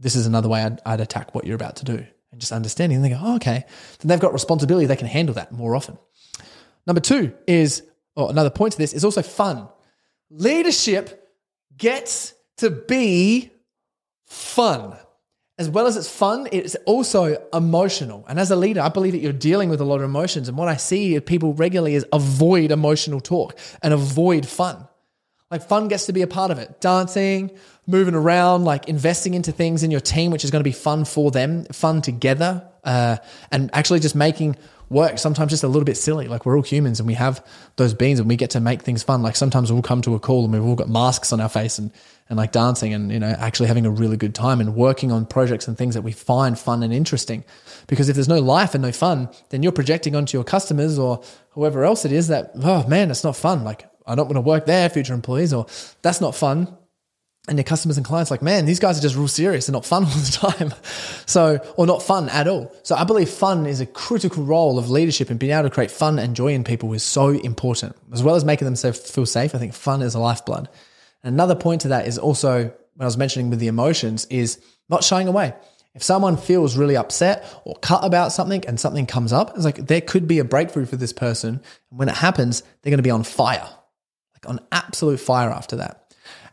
this 0.00 0.16
is 0.16 0.26
another 0.26 0.48
way 0.48 0.62
I'd, 0.62 0.80
I'd 0.86 1.00
attack 1.02 1.34
what 1.34 1.44
you're 1.46 1.56
about 1.56 1.76
to 1.76 1.84
do. 1.84 2.06
And 2.30 2.40
just 2.40 2.52
understanding, 2.52 2.96
and 2.96 3.04
they 3.04 3.10
go, 3.10 3.20
oh, 3.20 3.36
okay. 3.36 3.64
Then 3.98 4.08
they've 4.08 4.18
got 4.18 4.32
responsibility. 4.32 4.86
They 4.86 4.96
can 4.96 5.06
handle 5.06 5.34
that 5.34 5.52
more 5.52 5.76
often. 5.76 5.98
Number 6.86 7.00
two 7.00 7.32
is, 7.46 7.82
or 8.16 8.30
another 8.30 8.50
point 8.50 8.72
to 8.72 8.78
this 8.78 8.92
is 8.92 9.04
also 9.04 9.22
fun. 9.22 9.68
Leadership 10.30 11.28
gets 11.76 12.34
to 12.58 12.70
be 12.70 13.52
fun. 14.26 14.96
As 15.58 15.68
well 15.68 15.86
as 15.86 15.96
it's 15.96 16.08
fun, 16.08 16.48
it's 16.50 16.74
also 16.86 17.36
emotional. 17.52 18.24
And 18.28 18.40
as 18.40 18.50
a 18.50 18.56
leader, 18.56 18.80
I 18.80 18.88
believe 18.88 19.12
that 19.12 19.18
you're 19.18 19.32
dealing 19.32 19.68
with 19.68 19.80
a 19.80 19.84
lot 19.84 19.96
of 19.96 20.02
emotions. 20.02 20.48
And 20.48 20.56
what 20.56 20.68
I 20.68 20.76
see 20.76 21.20
people 21.20 21.54
regularly 21.54 21.94
is 21.94 22.06
avoid 22.12 22.70
emotional 22.70 23.20
talk 23.20 23.56
and 23.82 23.92
avoid 23.92 24.46
fun. 24.46 24.88
Like 25.50 25.68
fun 25.68 25.88
gets 25.88 26.06
to 26.06 26.14
be 26.14 26.22
a 26.22 26.26
part 26.26 26.50
of 26.50 26.58
it. 26.58 26.80
Dancing, 26.80 27.50
moving 27.86 28.14
around, 28.14 28.64
like 28.64 28.88
investing 28.88 29.34
into 29.34 29.52
things 29.52 29.82
in 29.82 29.90
your 29.90 30.00
team, 30.00 30.32
which 30.32 30.44
is 30.44 30.50
going 30.50 30.60
to 30.60 30.68
be 30.68 30.72
fun 30.72 31.04
for 31.04 31.30
them, 31.30 31.66
fun 31.66 32.00
together, 32.00 32.66
uh, 32.84 33.18
and 33.50 33.70
actually 33.74 34.00
just 34.00 34.14
making 34.16 34.56
work 34.92 35.18
sometimes 35.18 35.50
just 35.50 35.64
a 35.64 35.68
little 35.68 35.84
bit 35.84 35.96
silly. 35.96 36.28
Like 36.28 36.46
we're 36.46 36.56
all 36.56 36.62
humans 36.62 37.00
and 37.00 37.06
we 37.06 37.14
have 37.14 37.44
those 37.76 37.94
beans 37.94 38.20
and 38.20 38.28
we 38.28 38.36
get 38.36 38.50
to 38.50 38.60
make 38.60 38.82
things 38.82 39.02
fun. 39.02 39.22
Like 39.22 39.34
sometimes 39.36 39.72
we'll 39.72 39.82
come 39.82 40.02
to 40.02 40.14
a 40.14 40.20
call 40.20 40.44
and 40.44 40.52
we've 40.52 40.64
all 40.64 40.76
got 40.76 40.88
masks 40.88 41.32
on 41.32 41.40
our 41.40 41.48
face 41.48 41.78
and, 41.78 41.90
and 42.28 42.36
like 42.36 42.52
dancing 42.52 42.94
and, 42.94 43.10
you 43.10 43.18
know, 43.18 43.34
actually 43.38 43.68
having 43.68 43.86
a 43.86 43.90
really 43.90 44.16
good 44.16 44.34
time 44.34 44.60
and 44.60 44.74
working 44.74 45.10
on 45.10 45.26
projects 45.26 45.66
and 45.66 45.76
things 45.76 45.94
that 45.94 46.02
we 46.02 46.12
find 46.12 46.58
fun 46.58 46.82
and 46.82 46.92
interesting. 46.92 47.44
Because 47.86 48.08
if 48.08 48.14
there's 48.14 48.28
no 48.28 48.40
life 48.40 48.74
and 48.74 48.82
no 48.82 48.92
fun, 48.92 49.28
then 49.48 49.62
you're 49.62 49.72
projecting 49.72 50.14
onto 50.14 50.36
your 50.36 50.44
customers 50.44 50.98
or 50.98 51.22
whoever 51.50 51.84
else 51.84 52.04
it 52.04 52.12
is 52.12 52.28
that, 52.28 52.52
oh 52.62 52.86
man, 52.86 53.10
it's 53.10 53.24
not 53.24 53.36
fun. 53.36 53.64
Like 53.64 53.88
I 54.06 54.14
don't 54.14 54.26
want 54.26 54.36
to 54.36 54.42
work 54.42 54.66
there, 54.66 54.88
future 54.88 55.14
employees, 55.14 55.52
or 55.52 55.66
that's 56.02 56.20
not 56.20 56.34
fun. 56.34 56.76
And 57.48 57.58
your 57.58 57.64
customers 57.64 57.96
and 57.96 58.06
clients 58.06 58.30
like, 58.30 58.40
man, 58.40 58.66
these 58.66 58.78
guys 58.78 58.96
are 58.96 59.02
just 59.02 59.16
real 59.16 59.26
serious 59.26 59.66
They're 59.66 59.72
not 59.72 59.84
fun 59.84 60.04
all 60.04 60.10
the 60.10 60.30
time. 60.30 60.72
So, 61.26 61.58
or 61.76 61.86
not 61.86 62.02
fun 62.02 62.28
at 62.28 62.46
all. 62.46 62.72
So 62.84 62.94
I 62.94 63.02
believe 63.02 63.28
fun 63.28 63.66
is 63.66 63.80
a 63.80 63.86
critical 63.86 64.44
role 64.44 64.78
of 64.78 64.90
leadership 64.90 65.28
and 65.28 65.40
being 65.40 65.52
able 65.52 65.64
to 65.64 65.74
create 65.74 65.90
fun 65.90 66.20
and 66.20 66.36
joy 66.36 66.52
in 66.52 66.62
people 66.62 66.92
is 66.92 67.02
so 67.02 67.30
important. 67.30 67.96
As 68.12 68.22
well 68.22 68.36
as 68.36 68.44
making 68.44 68.66
them 68.66 68.76
feel 68.76 69.26
safe, 69.26 69.54
I 69.54 69.58
think 69.58 69.74
fun 69.74 70.02
is 70.02 70.14
a 70.14 70.20
lifeblood. 70.20 70.68
Another 71.24 71.56
point 71.56 71.80
to 71.82 71.88
that 71.88 72.06
is 72.06 72.16
also 72.16 72.72
when 72.94 73.00
I 73.00 73.04
was 73.04 73.16
mentioning 73.16 73.50
with 73.50 73.58
the 73.58 73.68
emotions 73.68 74.26
is 74.26 74.62
not 74.88 75.02
shying 75.02 75.26
away. 75.26 75.54
If 75.94 76.02
someone 76.02 76.36
feels 76.36 76.76
really 76.76 76.96
upset 76.96 77.44
or 77.64 77.74
cut 77.76 78.04
about 78.04 78.32
something 78.32 78.64
and 78.66 78.80
something 78.80 79.04
comes 79.04 79.32
up, 79.32 79.52
it's 79.54 79.64
like 79.64 79.76
there 79.76 80.00
could 80.00 80.26
be 80.26 80.38
a 80.38 80.44
breakthrough 80.44 80.86
for 80.86 80.96
this 80.96 81.12
person. 81.12 81.60
And 81.90 81.98
when 81.98 82.08
it 82.08 82.14
happens, 82.14 82.62
they're 82.62 82.90
going 82.90 82.98
to 82.98 83.02
be 83.02 83.10
on 83.10 83.24
fire, 83.24 83.68
like 84.34 84.48
on 84.48 84.60
absolute 84.70 85.20
fire 85.20 85.50
after 85.50 85.76
that. 85.76 86.01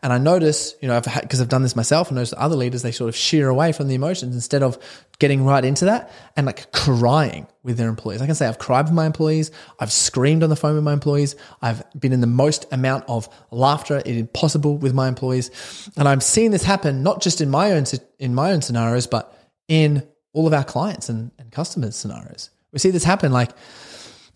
And 0.02 0.12
I 0.12 0.18
notice, 0.18 0.74
you 0.80 0.88
know, 0.88 0.96
I've 0.96 1.04
because 1.20 1.40
I've 1.40 1.48
done 1.48 1.62
this 1.62 1.76
myself 1.76 2.08
and 2.08 2.16
noticed 2.16 2.34
other 2.34 2.56
leaders, 2.56 2.82
they 2.82 2.92
sort 2.92 3.08
of 3.08 3.16
sheer 3.16 3.48
away 3.48 3.72
from 3.72 3.88
the 3.88 3.94
emotions 3.94 4.34
instead 4.34 4.62
of 4.62 4.78
getting 5.18 5.44
right 5.44 5.64
into 5.64 5.84
that 5.84 6.10
and 6.36 6.46
like 6.46 6.72
crying 6.72 7.46
with 7.62 7.76
their 7.76 7.88
employees. 7.88 8.22
I 8.22 8.26
can 8.26 8.34
say 8.34 8.46
I've 8.46 8.58
cried 8.58 8.86
with 8.86 8.94
my 8.94 9.04
employees. 9.04 9.50
I've 9.78 9.92
screamed 9.92 10.42
on 10.42 10.48
the 10.48 10.56
phone 10.56 10.74
with 10.74 10.84
my 10.84 10.94
employees. 10.94 11.36
I've 11.60 11.82
been 11.98 12.12
in 12.12 12.20
the 12.22 12.26
most 12.26 12.66
amount 12.72 13.04
of 13.08 13.28
laughter 13.50 14.02
possible 14.32 14.78
with 14.78 14.94
my 14.94 15.08
employees. 15.08 15.50
And 15.96 16.08
I'm 16.08 16.20
seeing 16.20 16.50
this 16.50 16.64
happen, 16.64 17.02
not 17.02 17.20
just 17.20 17.40
in 17.40 17.50
my 17.50 17.72
own, 17.72 17.84
in 18.18 18.34
my 18.34 18.52
own 18.52 18.62
scenarios, 18.62 19.06
but 19.06 19.36
in 19.68 20.06
all 20.32 20.46
of 20.46 20.54
our 20.54 20.64
clients 20.64 21.08
and, 21.08 21.30
and 21.38 21.52
customers 21.52 21.96
scenarios. 21.96 22.50
We 22.72 22.78
see 22.78 22.90
this 22.90 23.04
happen 23.04 23.32
like, 23.32 23.50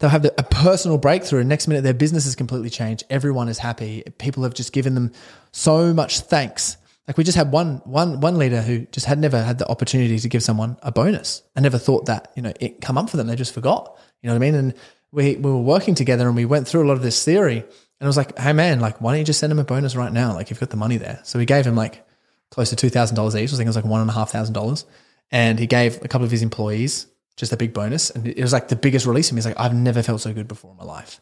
they'll 0.05 0.11
have 0.11 0.27
a 0.27 0.43
personal 0.43 0.99
breakthrough 0.99 1.41
and 1.41 1.49
next 1.49 1.67
minute 1.67 1.81
their 1.81 1.95
business 1.95 2.25
has 2.25 2.35
completely 2.35 2.69
changed. 2.69 3.05
Everyone 3.09 3.49
is 3.49 3.59
happy. 3.59 4.03
People 4.19 4.43
have 4.43 4.53
just 4.53 4.71
given 4.71 4.95
them 4.95 5.13
so 5.51 5.95
much 5.95 6.21
thanks. 6.21 6.77
Like 7.09 7.17
we 7.17 7.25
just 7.25 7.39
had 7.39 7.51
one 7.51 7.77
one 7.85 8.21
one 8.21 8.37
leader 8.37 8.61
who 8.61 8.81
just 8.93 9.07
had 9.07 9.19
never 9.19 9.43
had 9.43 9.59
the 9.59 9.67
opportunity 9.67 10.19
to 10.19 10.29
give 10.29 10.43
someone 10.43 10.77
a 10.83 10.93
bonus. 10.93 11.43
I 11.57 11.61
never 11.61 11.79
thought 11.79 12.05
that 12.07 12.31
you 12.37 12.43
know 12.43 12.53
it 12.61 12.83
come 12.83 12.99
up 12.99 13.09
for 13.09 13.17
them. 13.17 13.29
They 13.29 13.35
just 13.35 13.55
forgot. 13.55 13.99
You 14.21 14.29
know 14.29 14.35
what 14.35 14.43
i 14.43 14.51
mean? 14.51 14.55
And 14.55 14.75
we, 15.11 15.37
we 15.37 15.51
were 15.51 15.57
working 15.57 15.95
together 15.95 16.27
and 16.27 16.37
we 16.37 16.45
went 16.45 16.69
through 16.69 16.85
a 16.85 16.89
lot 16.89 16.99
of 16.99 17.03
this 17.03 17.25
theory. 17.25 17.59
And 17.59 18.03
I 18.03 18.07
was 18.07 18.19
like 18.19 18.39
hey 18.39 18.53
man 18.53 18.81
like 18.81 19.01
why 19.01 19.13
don't 19.13 19.21
you 19.21 19.25
just 19.25 19.41
send 19.41 19.53
him 19.53 19.59
a 19.59 19.65
bonus 19.65 19.97
right 19.97 20.13
now? 20.13 20.35
Like 20.35 20.51
you've 20.51 20.61
got 20.61 20.69
the 20.69 20.77
money 20.77 20.99
there. 20.99 21.21
So 21.25 21.39
we 21.39 21.47
gave 21.47 21.67
him 21.67 21.77
like 21.77 22.07
close 22.51 22.69
to 22.71 22.77
$2000 22.77 23.41
each. 23.41 23.53
I 23.53 23.57
think 23.57 23.61
it 23.63 23.67
was 23.67 23.77
like 23.77 23.87
one 23.87 24.03
and 24.03 24.11
a 24.11 24.13
half 24.13 24.31
thousand 24.31 24.53
dollars. 24.53 24.85
And 25.31 25.59
he 25.59 25.67
gave 25.67 25.97
a 26.05 26.09
couple 26.09 26.27
of 26.27 26.31
his 26.31 26.43
employees 26.43 27.07
just 27.37 27.53
a 27.53 27.57
big 27.57 27.73
bonus. 27.73 28.11
And 28.11 28.27
it 28.27 28.41
was 28.41 28.53
like 28.53 28.69
the 28.69 28.77
biggest 28.77 29.07
release 29.07 29.29
for 29.29 29.35
me. 29.35 29.39
He's 29.39 29.47
like, 29.47 29.59
I've 29.59 29.75
never 29.75 30.03
felt 30.03 30.21
so 30.21 30.33
good 30.33 30.49
before 30.49 30.71
in 30.73 30.77
my 30.77 30.85
life. 30.85 31.21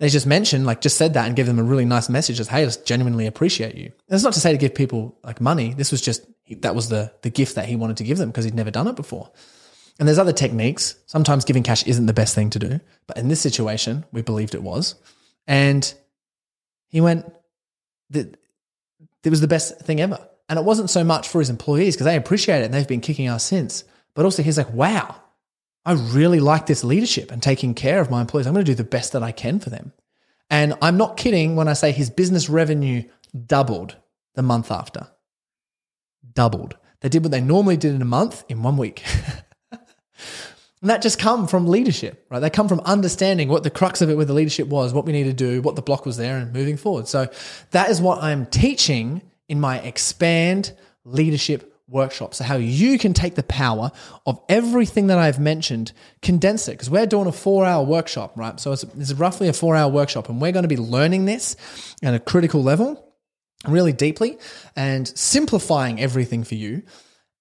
And 0.00 0.08
he 0.08 0.12
just 0.12 0.26
mentioned, 0.26 0.66
like, 0.66 0.80
just 0.80 0.96
said 0.96 1.14
that 1.14 1.26
and 1.26 1.36
gave 1.36 1.46
them 1.46 1.58
a 1.58 1.62
really 1.62 1.84
nice 1.84 2.08
message 2.08 2.40
as, 2.40 2.48
hey, 2.48 2.62
I 2.62 2.64
just 2.64 2.86
genuinely 2.86 3.26
appreciate 3.26 3.76
you. 3.76 3.84
And 3.84 3.94
it's 4.10 4.24
not 4.24 4.32
to 4.32 4.40
say 4.40 4.50
to 4.50 4.58
give 4.58 4.74
people 4.74 5.18
like 5.22 5.40
money. 5.40 5.74
This 5.74 5.92
was 5.92 6.00
just, 6.00 6.26
that 6.60 6.74
was 6.74 6.88
the, 6.88 7.12
the 7.22 7.30
gift 7.30 7.54
that 7.54 7.66
he 7.66 7.76
wanted 7.76 7.98
to 7.98 8.04
give 8.04 8.18
them 8.18 8.30
because 8.30 8.44
he'd 8.44 8.54
never 8.54 8.70
done 8.70 8.88
it 8.88 8.96
before. 8.96 9.30
And 9.98 10.08
there's 10.08 10.18
other 10.18 10.32
techniques. 10.32 10.96
Sometimes 11.06 11.44
giving 11.44 11.62
cash 11.62 11.86
isn't 11.86 12.06
the 12.06 12.12
best 12.12 12.34
thing 12.34 12.50
to 12.50 12.58
do. 12.58 12.80
But 13.06 13.18
in 13.18 13.28
this 13.28 13.40
situation, 13.40 14.04
we 14.10 14.22
believed 14.22 14.54
it 14.54 14.62
was. 14.62 14.96
And 15.46 15.92
he 16.88 17.00
went, 17.00 17.30
that 18.10 18.36
it 19.22 19.30
was 19.30 19.40
the 19.40 19.48
best 19.48 19.78
thing 19.80 20.00
ever. 20.00 20.18
And 20.48 20.58
it 20.58 20.64
wasn't 20.64 20.90
so 20.90 21.04
much 21.04 21.28
for 21.28 21.38
his 21.38 21.50
employees 21.50 21.94
because 21.94 22.06
they 22.06 22.16
appreciate 22.16 22.62
it 22.62 22.64
and 22.64 22.74
they've 22.74 22.88
been 22.88 23.00
kicking 23.00 23.28
us 23.28 23.44
since. 23.44 23.84
But 24.14 24.24
also 24.24 24.42
he's 24.42 24.58
like, 24.58 24.72
wow, 24.72 25.14
I 25.84 25.92
really 25.92 26.40
like 26.40 26.66
this 26.66 26.84
leadership 26.84 27.32
and 27.32 27.42
taking 27.42 27.74
care 27.74 28.00
of 28.00 28.10
my 28.10 28.20
employees. 28.20 28.46
I'm 28.46 28.54
going 28.54 28.64
to 28.64 28.70
do 28.70 28.76
the 28.76 28.84
best 28.84 29.12
that 29.12 29.22
I 29.22 29.32
can 29.32 29.58
for 29.58 29.70
them. 29.70 29.92
And 30.48 30.74
I'm 30.82 30.96
not 30.96 31.16
kidding 31.16 31.56
when 31.56 31.66
I 31.66 31.72
say 31.72 31.92
his 31.92 32.10
business 32.10 32.48
revenue 32.48 33.04
doubled 33.46 33.96
the 34.34 34.42
month 34.42 34.70
after. 34.70 35.08
Doubled. 36.34 36.76
They 37.00 37.08
did 37.08 37.24
what 37.24 37.32
they 37.32 37.40
normally 37.40 37.76
did 37.76 37.94
in 37.94 38.02
a 38.02 38.06
month 38.06 38.44
in 38.48 38.62
one 38.62 38.76
week. 38.76 39.02
and 39.72 40.90
that 40.90 41.02
just 41.02 41.18
come 41.18 41.48
from 41.48 41.66
leadership, 41.66 42.26
right? 42.30 42.38
They 42.38 42.50
come 42.50 42.68
from 42.68 42.80
understanding 42.80 43.48
what 43.48 43.64
the 43.64 43.70
crux 43.70 44.00
of 44.02 44.10
it 44.10 44.16
with 44.16 44.28
the 44.28 44.34
leadership 44.34 44.68
was, 44.68 44.92
what 44.92 45.04
we 45.04 45.12
need 45.12 45.24
to 45.24 45.32
do, 45.32 45.62
what 45.62 45.74
the 45.74 45.82
block 45.82 46.06
was 46.06 46.16
there, 46.16 46.36
and 46.36 46.52
moving 46.52 46.76
forward. 46.76 47.08
So 47.08 47.28
that 47.72 47.90
is 47.90 48.00
what 48.00 48.22
I'm 48.22 48.46
teaching 48.46 49.22
in 49.48 49.58
my 49.58 49.80
expand 49.80 50.72
leadership 51.04 51.71
workshop. 51.92 52.34
So, 52.34 52.44
how 52.44 52.56
you 52.56 52.98
can 52.98 53.12
take 53.12 53.34
the 53.34 53.42
power 53.42 53.92
of 54.26 54.40
everything 54.48 55.06
that 55.08 55.18
I've 55.18 55.38
mentioned, 55.38 55.92
condense 56.22 56.68
it, 56.68 56.72
because 56.72 56.90
we're 56.90 57.06
doing 57.06 57.26
a 57.26 57.32
four 57.32 57.64
hour 57.64 57.84
workshop, 57.84 58.32
right? 58.36 58.58
So, 58.58 58.72
it's, 58.72 58.84
it's 58.98 59.12
roughly 59.12 59.48
a 59.48 59.52
four 59.52 59.76
hour 59.76 59.90
workshop, 59.90 60.28
and 60.28 60.40
we're 60.40 60.52
going 60.52 60.64
to 60.64 60.68
be 60.68 60.76
learning 60.76 61.26
this 61.26 61.56
at 62.02 62.14
a 62.14 62.18
critical 62.18 62.62
level, 62.62 63.14
really 63.68 63.92
deeply, 63.92 64.38
and 64.74 65.06
simplifying 65.06 66.00
everything 66.00 66.44
for 66.44 66.54
you. 66.54 66.82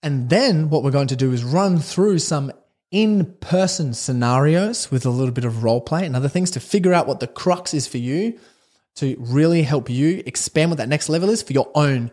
And 0.04 0.30
then, 0.30 0.70
what 0.70 0.84
we're 0.84 0.92
going 0.92 1.08
to 1.08 1.16
do 1.16 1.32
is 1.32 1.44
run 1.44 1.80
through 1.80 2.20
some 2.20 2.52
in 2.92 3.26
person 3.40 3.94
scenarios 3.94 4.92
with 4.92 5.06
a 5.06 5.10
little 5.10 5.34
bit 5.34 5.46
of 5.46 5.64
role 5.64 5.80
play 5.80 6.06
and 6.06 6.16
other 6.16 6.28
things 6.28 6.52
to 6.52 6.60
figure 6.60 6.94
out 6.94 7.08
what 7.08 7.22
the 7.22 7.28
crux 7.28 7.74
is 7.74 7.88
for 7.88 7.98
you 7.98 8.38
to 8.96 9.16
really 9.18 9.64
help 9.64 9.90
you 9.90 10.22
expand 10.26 10.70
what 10.70 10.78
that 10.78 10.90
next 10.90 11.08
level 11.08 11.30
is 11.30 11.42
for 11.42 11.54
your 11.54 11.72
own 11.74 12.12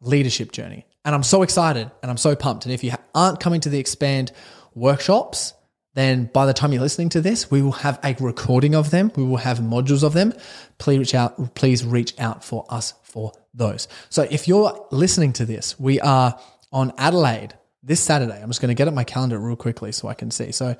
leadership 0.00 0.52
journey. 0.52 0.86
And 1.04 1.14
I'm 1.14 1.22
so 1.22 1.42
excited 1.42 1.90
and 2.02 2.10
I'm 2.10 2.16
so 2.16 2.36
pumped. 2.36 2.64
And 2.64 2.72
if 2.72 2.84
you 2.84 2.92
aren't 3.14 3.40
coming 3.40 3.60
to 3.62 3.68
the 3.68 3.78
Expand 3.78 4.32
workshops, 4.74 5.54
then 5.94 6.30
by 6.32 6.46
the 6.46 6.54
time 6.54 6.72
you're 6.72 6.82
listening 6.82 7.10
to 7.10 7.20
this, 7.20 7.50
we 7.50 7.60
will 7.60 7.72
have 7.72 7.98
a 8.02 8.16
recording 8.18 8.74
of 8.74 8.90
them. 8.90 9.12
We 9.14 9.24
will 9.24 9.36
have 9.36 9.58
modules 9.58 10.02
of 10.02 10.14
them. 10.14 10.32
Please 10.78 10.98
reach 10.98 11.14
out, 11.14 11.54
please 11.54 11.84
reach 11.84 12.18
out 12.18 12.44
for 12.44 12.64
us 12.70 12.94
for 13.02 13.32
those. 13.52 13.88
So 14.08 14.26
if 14.30 14.48
you're 14.48 14.86
listening 14.90 15.34
to 15.34 15.44
this, 15.44 15.78
we 15.78 16.00
are 16.00 16.38
on 16.72 16.92
Adelaide 16.96 17.54
this 17.82 18.00
Saturday. 18.00 18.40
I'm 18.40 18.48
just 18.48 18.62
going 18.62 18.68
to 18.68 18.74
get 18.74 18.88
up 18.88 18.94
my 18.94 19.04
calendar 19.04 19.38
real 19.38 19.56
quickly 19.56 19.92
so 19.92 20.08
I 20.08 20.14
can 20.14 20.30
see. 20.30 20.52
So 20.52 20.76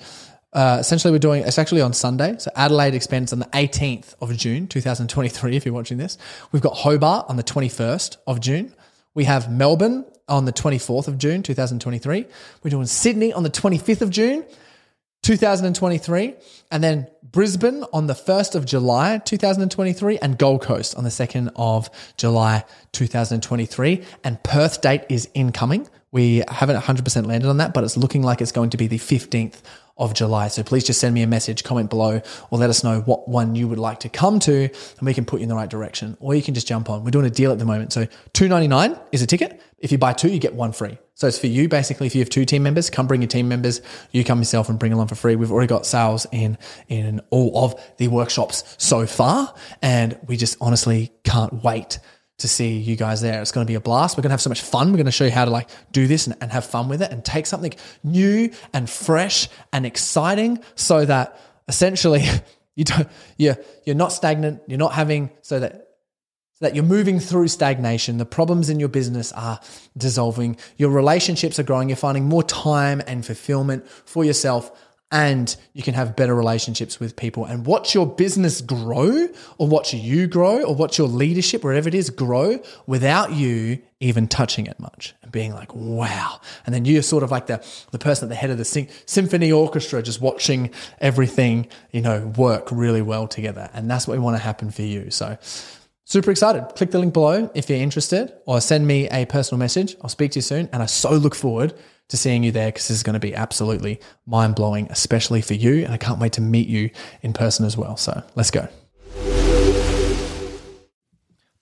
uh, 0.52 0.78
essentially, 0.80 1.12
we're 1.12 1.18
doing 1.18 1.42
it's 1.42 1.58
actually 1.58 1.80
on 1.80 1.92
Sunday. 1.92 2.36
So 2.38 2.50
Adelaide 2.54 2.94
expands 2.94 3.32
on 3.32 3.38
the 3.38 3.46
18th 3.46 4.14
of 4.20 4.34
June, 4.36 4.66
2023. 4.66 5.56
If 5.56 5.64
you're 5.64 5.74
watching 5.74 5.98
this, 5.98 6.18
we've 6.52 6.62
got 6.62 6.74
Hobart 6.74 7.26
on 7.28 7.36
the 7.36 7.42
21st 7.42 8.18
of 8.26 8.40
June. 8.40 8.74
We 9.14 9.24
have 9.24 9.50
Melbourne 9.50 10.06
on 10.28 10.46
the 10.46 10.52
24th 10.52 11.08
of 11.08 11.18
June, 11.18 11.42
2023. 11.42 12.26
We're 12.62 12.70
doing 12.70 12.86
Sydney 12.86 13.32
on 13.32 13.42
the 13.42 13.50
25th 13.50 14.00
of 14.00 14.10
June, 14.10 14.44
2023. 15.22 16.34
And 16.70 16.82
then 16.82 17.08
Brisbane 17.22 17.84
on 17.92 18.06
the 18.06 18.14
1st 18.14 18.54
of 18.54 18.64
July, 18.64 19.18
2023. 19.18 20.18
And 20.18 20.38
Gold 20.38 20.62
Coast 20.62 20.96
on 20.96 21.04
the 21.04 21.10
2nd 21.10 21.52
of 21.56 21.90
July, 22.16 22.64
2023. 22.92 24.02
And 24.24 24.42
Perth 24.42 24.80
date 24.80 25.02
is 25.10 25.28
incoming. 25.34 25.88
We 26.10 26.42
haven't 26.48 26.76
100% 26.76 27.26
landed 27.26 27.48
on 27.48 27.58
that, 27.58 27.74
but 27.74 27.84
it's 27.84 27.96
looking 27.96 28.22
like 28.22 28.40
it's 28.40 28.52
going 28.52 28.70
to 28.70 28.76
be 28.76 28.86
the 28.86 28.98
15th 28.98 29.60
of 29.96 30.14
July. 30.14 30.48
So 30.48 30.62
please 30.62 30.84
just 30.84 31.00
send 31.00 31.14
me 31.14 31.22
a 31.22 31.26
message, 31.26 31.64
comment 31.64 31.90
below, 31.90 32.20
or 32.50 32.58
let 32.58 32.70
us 32.70 32.82
know 32.82 33.00
what 33.02 33.28
one 33.28 33.54
you 33.54 33.68
would 33.68 33.78
like 33.78 34.00
to 34.00 34.08
come 34.08 34.38
to, 34.40 34.62
and 34.64 35.02
we 35.02 35.14
can 35.14 35.24
put 35.24 35.40
you 35.40 35.44
in 35.44 35.48
the 35.48 35.54
right 35.54 35.70
direction. 35.70 36.16
Or 36.20 36.34
you 36.34 36.42
can 36.42 36.54
just 36.54 36.66
jump 36.66 36.88
on. 36.90 37.04
We're 37.04 37.10
doing 37.10 37.26
a 37.26 37.30
deal 37.30 37.52
at 37.52 37.58
the 37.58 37.64
moment. 37.64 37.92
So 37.92 38.06
two 38.32 38.48
ninety 38.48 38.68
nine 38.68 38.98
is 39.12 39.22
a 39.22 39.26
ticket. 39.26 39.60
If 39.78 39.90
you 39.90 39.98
buy 39.98 40.12
two, 40.12 40.28
you 40.28 40.38
get 40.38 40.54
one 40.54 40.72
free. 40.72 40.96
So 41.14 41.26
it's 41.26 41.38
for 41.38 41.48
you 41.48 41.68
basically. 41.68 42.06
If 42.06 42.14
you 42.14 42.20
have 42.20 42.30
two 42.30 42.44
team 42.44 42.62
members, 42.62 42.88
come 42.88 43.06
bring 43.06 43.20
your 43.20 43.28
team 43.28 43.48
members. 43.48 43.80
You 44.12 44.24
come 44.24 44.38
yourself 44.38 44.68
and 44.68 44.78
bring 44.78 44.92
along 44.92 45.08
for 45.08 45.14
free. 45.14 45.36
We've 45.36 45.52
already 45.52 45.68
got 45.68 45.86
sales 45.86 46.26
in 46.32 46.56
in 46.88 47.20
all 47.30 47.64
of 47.64 47.96
the 47.98 48.08
workshops 48.08 48.76
so 48.78 49.06
far, 49.06 49.54
and 49.82 50.18
we 50.26 50.36
just 50.36 50.56
honestly 50.60 51.12
can't 51.24 51.62
wait 51.64 51.98
to 52.38 52.48
see 52.48 52.78
you 52.78 52.96
guys 52.96 53.20
there. 53.20 53.40
It's 53.40 53.52
going 53.52 53.66
to 53.66 53.70
be 53.70 53.76
a 53.76 53.80
blast. 53.80 54.16
We're 54.16 54.22
going 54.22 54.30
to 54.30 54.34
have 54.34 54.40
so 54.40 54.50
much 54.50 54.62
fun. 54.62 54.88
We're 54.88 54.96
going 54.96 55.06
to 55.06 55.12
show 55.12 55.24
you 55.24 55.30
how 55.30 55.44
to 55.44 55.50
like 55.50 55.68
do 55.92 56.06
this 56.06 56.26
and, 56.26 56.36
and 56.40 56.50
have 56.50 56.64
fun 56.64 56.88
with 56.88 57.02
it 57.02 57.10
and 57.10 57.24
take 57.24 57.46
something 57.46 57.72
new 58.02 58.50
and 58.72 58.88
fresh 58.88 59.48
and 59.72 59.86
exciting 59.86 60.58
so 60.74 61.04
that 61.04 61.38
essentially 61.68 62.24
you 62.74 62.84
don't, 62.84 63.08
you're, 63.36 63.56
you're 63.84 63.96
not 63.96 64.12
stagnant. 64.12 64.62
You're 64.66 64.78
not 64.78 64.92
having 64.92 65.30
so 65.42 65.60
that 65.60 65.88
so 66.54 66.66
that 66.66 66.74
you're 66.74 66.84
moving 66.84 67.18
through 67.20 67.48
stagnation. 67.48 68.18
The 68.18 68.26
problems 68.26 68.70
in 68.70 68.78
your 68.78 68.88
business 68.88 69.32
are 69.32 69.60
dissolving. 69.96 70.56
Your 70.76 70.90
relationships 70.90 71.58
are 71.58 71.64
growing. 71.64 71.88
You're 71.88 71.96
finding 71.96 72.24
more 72.24 72.42
time 72.42 73.02
and 73.06 73.24
fulfillment 73.24 73.88
for 73.88 74.24
yourself 74.24 74.70
and 75.12 75.54
you 75.74 75.82
can 75.82 75.92
have 75.92 76.16
better 76.16 76.34
relationships 76.34 76.98
with 76.98 77.14
people 77.16 77.44
and 77.44 77.66
watch 77.66 77.94
your 77.94 78.06
business 78.06 78.62
grow 78.62 79.28
or 79.58 79.68
watch 79.68 79.92
you 79.92 80.26
grow 80.26 80.62
or 80.62 80.74
watch 80.74 80.96
your 80.96 81.06
leadership, 81.06 81.62
wherever 81.62 81.86
it 81.86 81.94
is, 81.94 82.08
grow 82.08 82.58
without 82.86 83.30
you 83.32 83.78
even 84.00 84.26
touching 84.26 84.66
it 84.66 84.80
much 84.80 85.14
and 85.22 85.30
being 85.30 85.52
like, 85.52 85.74
wow. 85.74 86.40
And 86.64 86.74
then 86.74 86.86
you're 86.86 87.02
sort 87.02 87.22
of 87.22 87.30
like 87.30 87.46
the, 87.46 87.62
the 87.90 87.98
person 87.98 88.24
at 88.24 88.28
the 88.30 88.34
head 88.34 88.48
of 88.48 88.56
the 88.56 88.88
symphony 89.04 89.52
orchestra, 89.52 90.02
just 90.02 90.22
watching 90.22 90.70
everything, 90.98 91.68
you 91.92 92.00
know, 92.00 92.32
work 92.38 92.72
really 92.72 93.02
well 93.02 93.28
together. 93.28 93.68
And 93.74 93.90
that's 93.90 94.08
what 94.08 94.14
we 94.14 94.24
want 94.24 94.38
to 94.38 94.42
happen 94.42 94.70
for 94.70 94.82
you. 94.82 95.10
So 95.10 95.36
super 96.04 96.30
excited. 96.30 96.64
Click 96.74 96.90
the 96.90 96.98
link 96.98 97.12
below 97.12 97.50
if 97.54 97.68
you're 97.68 97.78
interested 97.78 98.32
or 98.46 98.62
send 98.62 98.86
me 98.86 99.10
a 99.10 99.26
personal 99.26 99.58
message. 99.58 99.94
I'll 100.00 100.08
speak 100.08 100.32
to 100.32 100.38
you 100.38 100.42
soon. 100.42 100.70
And 100.72 100.82
I 100.82 100.86
so 100.86 101.10
look 101.12 101.34
forward 101.34 101.74
to 102.08 102.16
seeing 102.16 102.44
you 102.44 102.52
there 102.52 102.68
because 102.68 102.88
this 102.88 102.96
is 102.96 103.02
going 103.02 103.14
to 103.14 103.20
be 103.20 103.34
absolutely 103.34 104.00
mind 104.26 104.54
blowing, 104.54 104.86
especially 104.90 105.40
for 105.40 105.54
you. 105.54 105.84
And 105.84 105.92
I 105.92 105.96
can't 105.96 106.18
wait 106.18 106.34
to 106.34 106.40
meet 106.40 106.68
you 106.68 106.90
in 107.22 107.32
person 107.32 107.64
as 107.64 107.76
well. 107.76 107.96
So 107.96 108.22
let's 108.34 108.50
go. 108.50 108.68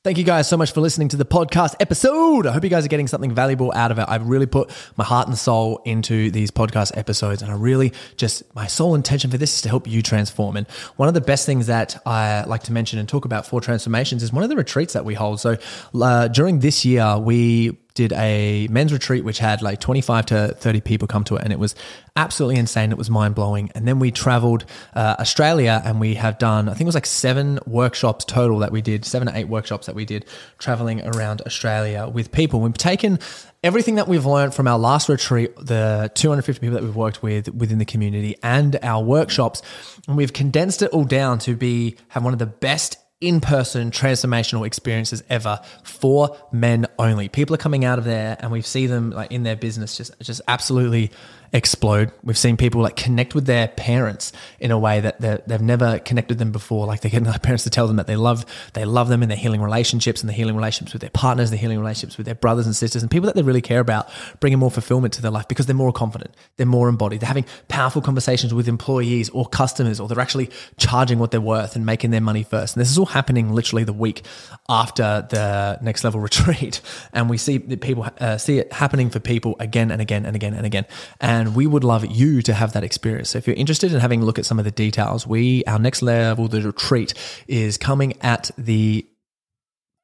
Thank 0.03 0.16
you 0.16 0.24
guys 0.24 0.48
so 0.48 0.57
much 0.57 0.72
for 0.72 0.81
listening 0.81 1.09
to 1.09 1.18
the 1.18 1.26
podcast 1.26 1.74
episode. 1.79 2.46
I 2.46 2.53
hope 2.53 2.64
you 2.64 2.70
guys 2.70 2.87
are 2.87 2.88
getting 2.88 3.07
something 3.07 3.35
valuable 3.35 3.70
out 3.76 3.90
of 3.90 3.98
it. 3.98 4.07
I've 4.09 4.26
really 4.26 4.46
put 4.46 4.70
my 4.96 5.05
heart 5.05 5.29
and 5.29 5.37
soul 5.37 5.83
into 5.85 6.31
these 6.31 6.50
podcast 6.50 6.96
episodes, 6.96 7.42
and 7.42 7.53
I 7.53 7.55
really 7.55 7.92
just, 8.16 8.42
my 8.55 8.66
sole 8.66 8.94
intention 8.94 9.31
for 9.31 9.37
this 9.37 9.57
is 9.57 9.61
to 9.61 9.68
help 9.68 9.87
you 9.87 10.00
transform. 10.00 10.57
And 10.57 10.66
one 10.96 11.09
of 11.09 11.12
the 11.12 11.20
best 11.20 11.44
things 11.44 11.66
that 11.66 12.00
I 12.07 12.44
like 12.44 12.62
to 12.62 12.72
mention 12.72 12.98
and 12.98 13.07
talk 13.07 13.26
about 13.26 13.46
for 13.46 13.61
transformations 13.61 14.22
is 14.22 14.33
one 14.33 14.42
of 14.42 14.48
the 14.48 14.57
retreats 14.57 14.94
that 14.94 15.05
we 15.05 15.12
hold. 15.12 15.38
So 15.38 15.59
uh, 15.94 16.29
during 16.29 16.61
this 16.61 16.83
year, 16.87 17.18
we 17.18 17.76
did 18.00 18.12
a 18.14 18.66
men's 18.70 18.94
retreat 18.94 19.24
which 19.24 19.38
had 19.38 19.60
like 19.60 19.78
25 19.78 20.26
to 20.26 20.48
30 20.58 20.80
people 20.80 21.06
come 21.06 21.22
to 21.24 21.36
it 21.36 21.42
and 21.42 21.52
it 21.52 21.58
was 21.58 21.74
absolutely 22.16 22.58
insane. 22.58 22.92
It 22.92 22.98
was 22.98 23.10
mind 23.10 23.34
blowing 23.34 23.70
and 23.74 23.86
then 23.86 23.98
we 23.98 24.10
traveled 24.10 24.64
uh, 24.94 25.16
australia 25.18 25.82
and 25.84 26.00
we 26.00 26.14
have 26.14 26.38
done 26.38 26.68
i 26.68 26.72
think 26.72 26.82
it 26.82 26.86
was 26.86 26.94
like 26.94 27.06
seven 27.06 27.58
workshops 27.66 28.24
total 28.24 28.58
that 28.60 28.72
we 28.72 28.80
did 28.80 29.04
seven 29.04 29.28
or 29.28 29.32
eight 29.34 29.48
workshops 29.48 29.86
that 29.86 29.94
we 29.94 30.04
did 30.04 30.24
traveling 30.58 31.06
around 31.06 31.42
australia 31.42 32.08
with 32.08 32.32
people. 32.32 32.60
We've 32.60 32.72
taken 32.74 33.18
everything 33.62 33.96
that 33.96 34.08
we've 34.08 34.24
learned 34.24 34.54
from 34.54 34.66
our 34.66 34.78
last 34.78 35.08
retreat 35.08 35.54
the 35.56 36.10
250 36.14 36.60
people 36.60 36.74
that 36.74 36.82
we've 36.82 36.96
worked 36.96 37.22
with 37.22 37.52
within 37.54 37.78
the 37.78 37.84
community 37.84 38.36
and 38.42 38.78
our 38.82 39.04
workshops 39.04 39.60
and 40.08 40.16
we've 40.16 40.32
condensed 40.32 40.80
it 40.82 40.90
all 40.90 41.04
down 41.04 41.38
to 41.40 41.54
be 41.54 41.96
have 42.08 42.24
one 42.24 42.32
of 42.32 42.38
the 42.38 42.46
best 42.46 42.96
in 43.20 43.40
person 43.40 43.90
transformational 43.90 44.66
experiences 44.66 45.22
ever 45.28 45.61
for 45.83 46.37
men 46.52 46.87
only. 46.98 47.28
People 47.28 47.54
are 47.54 47.59
coming 47.59 47.85
out 47.85 47.98
of 47.98 48.04
there 48.04 48.37
and 48.40 48.50
we 48.50 48.62
see 48.62 48.87
them 48.87 49.11
like 49.11 49.30
in 49.30 49.42
their 49.42 49.56
business 49.56 49.96
just 49.96 50.18
just 50.20 50.40
absolutely 50.48 51.11
explode. 51.52 52.12
We've 52.22 52.38
seen 52.38 52.56
people 52.56 52.80
like 52.80 52.96
connect 52.96 53.34
with 53.34 53.46
their 53.46 53.68
parents 53.68 54.32
in 54.60 54.70
a 54.70 54.78
way 54.78 55.00
that 55.00 55.20
they've 55.20 55.60
never 55.60 55.98
connected 55.98 56.38
them 56.38 56.52
before. 56.52 56.86
Like 56.86 57.00
they 57.00 57.10
get 57.10 57.24
their 57.24 57.38
parents 57.42 57.64
to 57.64 57.70
tell 57.70 57.86
them 57.86 57.96
that 57.96 58.06
they 58.06 58.16
love 58.16 58.46
they 58.74 58.84
love 58.84 59.08
them 59.08 59.22
in 59.22 59.28
their 59.28 59.38
healing 59.38 59.60
relationships 59.60 60.20
and 60.20 60.28
the 60.28 60.32
healing 60.32 60.54
relationships 60.54 60.92
with 60.92 61.00
their 61.00 61.10
partners, 61.10 61.50
the 61.50 61.56
healing 61.56 61.78
relationships 61.78 62.16
with 62.16 62.26
their 62.26 62.34
brothers 62.34 62.66
and 62.66 62.76
sisters, 62.76 63.02
and 63.02 63.10
people 63.10 63.26
that 63.26 63.34
they 63.34 63.42
really 63.42 63.60
care 63.60 63.80
about, 63.80 64.08
bringing 64.38 64.58
more 64.58 64.70
fulfillment 64.70 65.14
to 65.14 65.22
their 65.22 65.30
life 65.30 65.48
because 65.48 65.66
they're 65.66 65.74
more 65.74 65.92
confident, 65.92 66.34
they're 66.56 66.66
more 66.66 66.88
embodied, 66.88 67.20
they're 67.20 67.28
having 67.28 67.46
powerful 67.68 68.00
conversations 68.00 68.54
with 68.54 68.68
employees 68.68 69.28
or 69.30 69.46
customers, 69.46 69.98
or 69.98 70.08
they're 70.08 70.20
actually 70.20 70.50
charging 70.76 71.18
what 71.18 71.30
they're 71.30 71.40
worth 71.40 71.74
and 71.74 71.84
making 71.84 72.10
their 72.10 72.20
money 72.20 72.42
first. 72.42 72.76
And 72.76 72.80
this 72.80 72.90
is 72.90 72.98
all 72.98 73.06
happening 73.06 73.52
literally 73.52 73.84
the 73.84 73.92
week 73.92 74.22
after 74.68 75.26
the 75.30 75.78
next 75.82 76.04
level 76.04 76.20
retreat, 76.30 76.80
and 77.12 77.28
we 77.28 77.36
see 77.36 77.58
people 77.58 78.06
uh, 78.20 78.38
see 78.38 78.58
it 78.58 78.72
happening 78.72 79.10
for 79.10 79.18
people 79.18 79.56
again 79.58 79.90
and 79.90 80.00
again 80.00 80.24
and 80.24 80.36
again 80.36 80.54
and 80.54 80.66
again. 80.66 80.86
And 81.20 81.39
and 81.40 81.57
we 81.57 81.66
would 81.66 81.85
love 81.85 82.07
you 82.07 82.42
to 82.42 82.53
have 82.53 82.74
that 82.74 82.85
experience. 82.85 83.31
So 83.31 83.38
if 83.38 83.46
you're 83.46 83.57
interested 83.57 83.92
in 83.92 84.00
having 84.00 84.22
a 84.22 84.24
look 84.24 84.38
at 84.38 84.46
some 84.46 84.59
of 84.59 84.64
the 84.64 84.70
details, 84.70 85.26
we 85.26 85.64
our 85.64 85.79
next 85.79 86.03
level, 86.03 86.48
the 86.48 86.61
retreat, 86.61 87.14
is 87.48 87.79
coming 87.79 88.14
at 88.20 88.50
the 88.59 89.07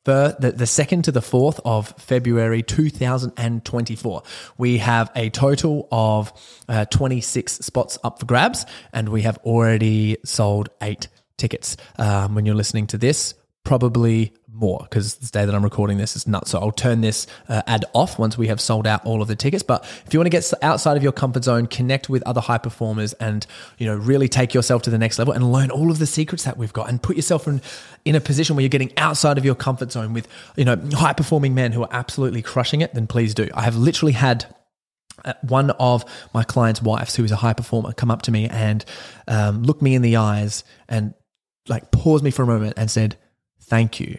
the, 0.05 0.55
the, 0.57 0.67
second 0.69 1.03
to 1.03 1.11
the 1.11 1.21
fourth 1.21 1.59
of 1.65 1.89
February 1.99 2.63
2024. 2.63 4.23
We 4.57 4.79
have 4.79 5.11
a 5.17 5.31
total 5.31 5.89
of 5.91 6.33
uh, 6.69 6.85
26 6.85 7.53
spots 7.53 7.99
up 8.05 8.21
for 8.21 8.27
grabs, 8.27 8.67
and 8.93 9.09
we 9.09 9.23
have 9.23 9.37
already 9.39 10.19
sold 10.25 10.69
eight 10.81 11.09
tickets. 11.39 11.77
Um, 11.99 12.37
when 12.37 12.47
you're 12.47 12.55
listening 12.55 12.87
to 12.89 12.99
this, 12.99 13.35
probably 13.67 14.33
more 14.49 14.79
because 14.89 15.17
this 15.17 15.31
day 15.31 15.45
that 15.45 15.55
I'm 15.55 15.65
recording 15.65 15.99
this 15.99 16.17
is 16.17 16.27
nuts. 16.27 16.53
So 16.53 16.61
I'll 16.61 16.71
turn 16.71 17.01
this 17.01 17.27
uh, 17.49 17.63
ad 17.67 17.85
off 17.95 18.19
once 18.19 18.39
we 18.39 18.47
have 18.47 18.61
sold 18.61 18.87
out 18.87 19.05
all 19.05 19.21
of 19.21 19.29
the 19.29 19.37
tickets. 19.37 19.63
But 19.63 19.85
if 20.07 20.15
you 20.15 20.21
want 20.21 20.27
to 20.27 20.31
get 20.31 20.51
outside 20.63 20.97
of 20.97 21.03
your 21.03 21.13
comfort 21.13 21.45
zone, 21.45 21.67
connect 21.67 22.09
with 22.09 22.23
other 22.23 22.41
high 22.41 22.59
performers, 22.59 23.13
and 23.15 23.45
you 23.77 23.87
know 23.87 23.97
really 23.97 24.29
take 24.29 24.55
yourself 24.55 24.83
to 24.83 24.91
the 24.91 24.99
next 24.99 25.19
level 25.19 25.35
and 25.35 25.53
learn 25.53 25.71
all 25.71 25.91
of 25.91 25.99
the 25.99 26.07
secrets 26.07 26.45
that 26.45 26.57
we've 26.57 26.73
got, 26.73 26.89
and 26.89 27.03
put 27.03 27.17
yourself 27.17 27.47
in 27.49 27.61
in 28.05 28.15
a 28.15 28.21
position 28.21 28.55
where 28.55 28.63
you're 28.63 28.69
getting 28.69 28.97
outside 28.97 29.37
of 29.37 29.45
your 29.45 29.57
comfort 29.57 29.91
zone 29.91 30.15
with 30.15 30.29
you 30.57 30.65
know 30.65 30.77
high 30.93 31.13
performing 31.13 31.53
men 31.53 31.73
who 31.73 31.83
are 31.83 31.91
absolutely 31.91 32.41
crushing 32.41 32.81
it, 32.81 32.95
then 32.95 33.09
please 33.09 33.35
do. 33.35 33.49
I 33.53 33.63
have 33.63 33.77
literally 33.77 34.13
had 34.13 34.47
uh, 35.25 35.35
one 35.43 35.71
of 35.73 36.05
my 36.33 36.45
clients' 36.45 36.81
wives, 36.81 37.17
who 37.17 37.25
is 37.25 37.33
a 37.33 37.37
high 37.37 37.53
performer, 37.53 37.93
come 37.93 38.13
up 38.13 38.23
to 38.23 38.31
me 38.31 38.49
and 38.49 38.85
um, 39.27 39.65
look 39.65 39.83
me 39.83 39.97
in 39.97 40.03
the 40.03 40.17
eyes 40.17 40.63
and 40.89 41.15
like 41.69 41.91
pause 41.91 42.23
me 42.23 42.31
for 42.31 42.45
a 42.45 42.47
moment 42.47 42.75
and 42.77 42.89
said, 42.91 43.17
"Thank 43.67 44.01
you 44.01 44.19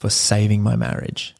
for 0.00 0.10
saving 0.10 0.62
my 0.62 0.76
marriage. 0.76 1.34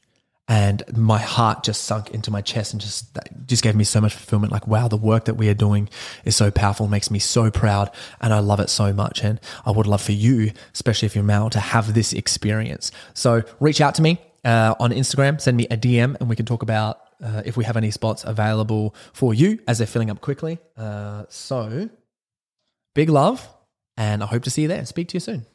And 0.49 0.85
my 0.97 1.19
heart 1.19 1.65
just 1.65 1.85
sunk 1.85 2.13
into 2.13 2.31
my 2.31 2.41
chest 2.41 2.73
and 2.73 2.81
just 2.81 3.19
just 3.47 3.65
gave 3.65 3.75
me 3.75 3.83
so 3.83 4.01
much 4.01 4.15
fulfillment. 4.15 4.53
Like, 4.53 4.69
wow, 4.69 4.87
the 4.87 4.97
work 4.97 5.25
that 5.25 5.35
we 5.35 5.49
are 5.49 5.55
doing 5.55 5.89
is 6.25 6.37
so 6.37 6.53
powerful, 6.53 6.87
makes 6.87 7.11
me 7.11 7.19
so 7.19 7.51
proud, 7.51 7.91
and 8.21 8.33
I 8.33 8.39
love 8.39 8.61
it 8.61 8.71
so 8.71 8.93
much. 8.93 9.25
And 9.25 9.41
I 9.65 9.73
would 9.73 9.89
love 9.89 10.03
for 10.03 10.13
you, 10.13 10.53
especially 10.73 11.07
if 11.07 11.17
you're 11.17 11.25
male, 11.25 11.51
to 11.51 11.59
have 11.59 11.95
this 11.95 12.13
experience. 12.13 12.93
So 13.13 13.43
reach 13.59 13.81
out 13.81 13.97
to 13.97 14.03
me 14.03 14.21
uh, 14.45 14.77
on 14.79 14.93
Instagram, 14.93 15.41
send 15.41 15.57
me 15.57 15.67
a 15.69 15.77
DM, 15.77 16.17
and 16.21 16.29
we 16.29 16.37
can 16.37 16.47
talk 16.47 16.63
about 16.63 17.01
uh, 17.23 17.43
if 17.45 17.57
we 17.57 17.65
have 17.65 17.77
any 17.77 17.91
spots 17.91 18.23
available 18.23 18.95
for 19.13 19.35
you 19.35 19.59
as 19.67 19.79
they're 19.79 19.87
filling 19.89 20.11
up 20.11 20.21
quickly. 20.21 20.59
Uh, 20.77 21.25
so, 21.29 21.91
big 22.95 23.09
love, 23.09 23.49
and 23.97 24.23
I 24.23 24.27
hope 24.27 24.45
to 24.45 24.51
see 24.51 24.63
you 24.63 24.69
there. 24.69 24.87
Speak 24.87 25.09
to 25.09 25.15
you 25.15 25.21
soon. 25.21 25.47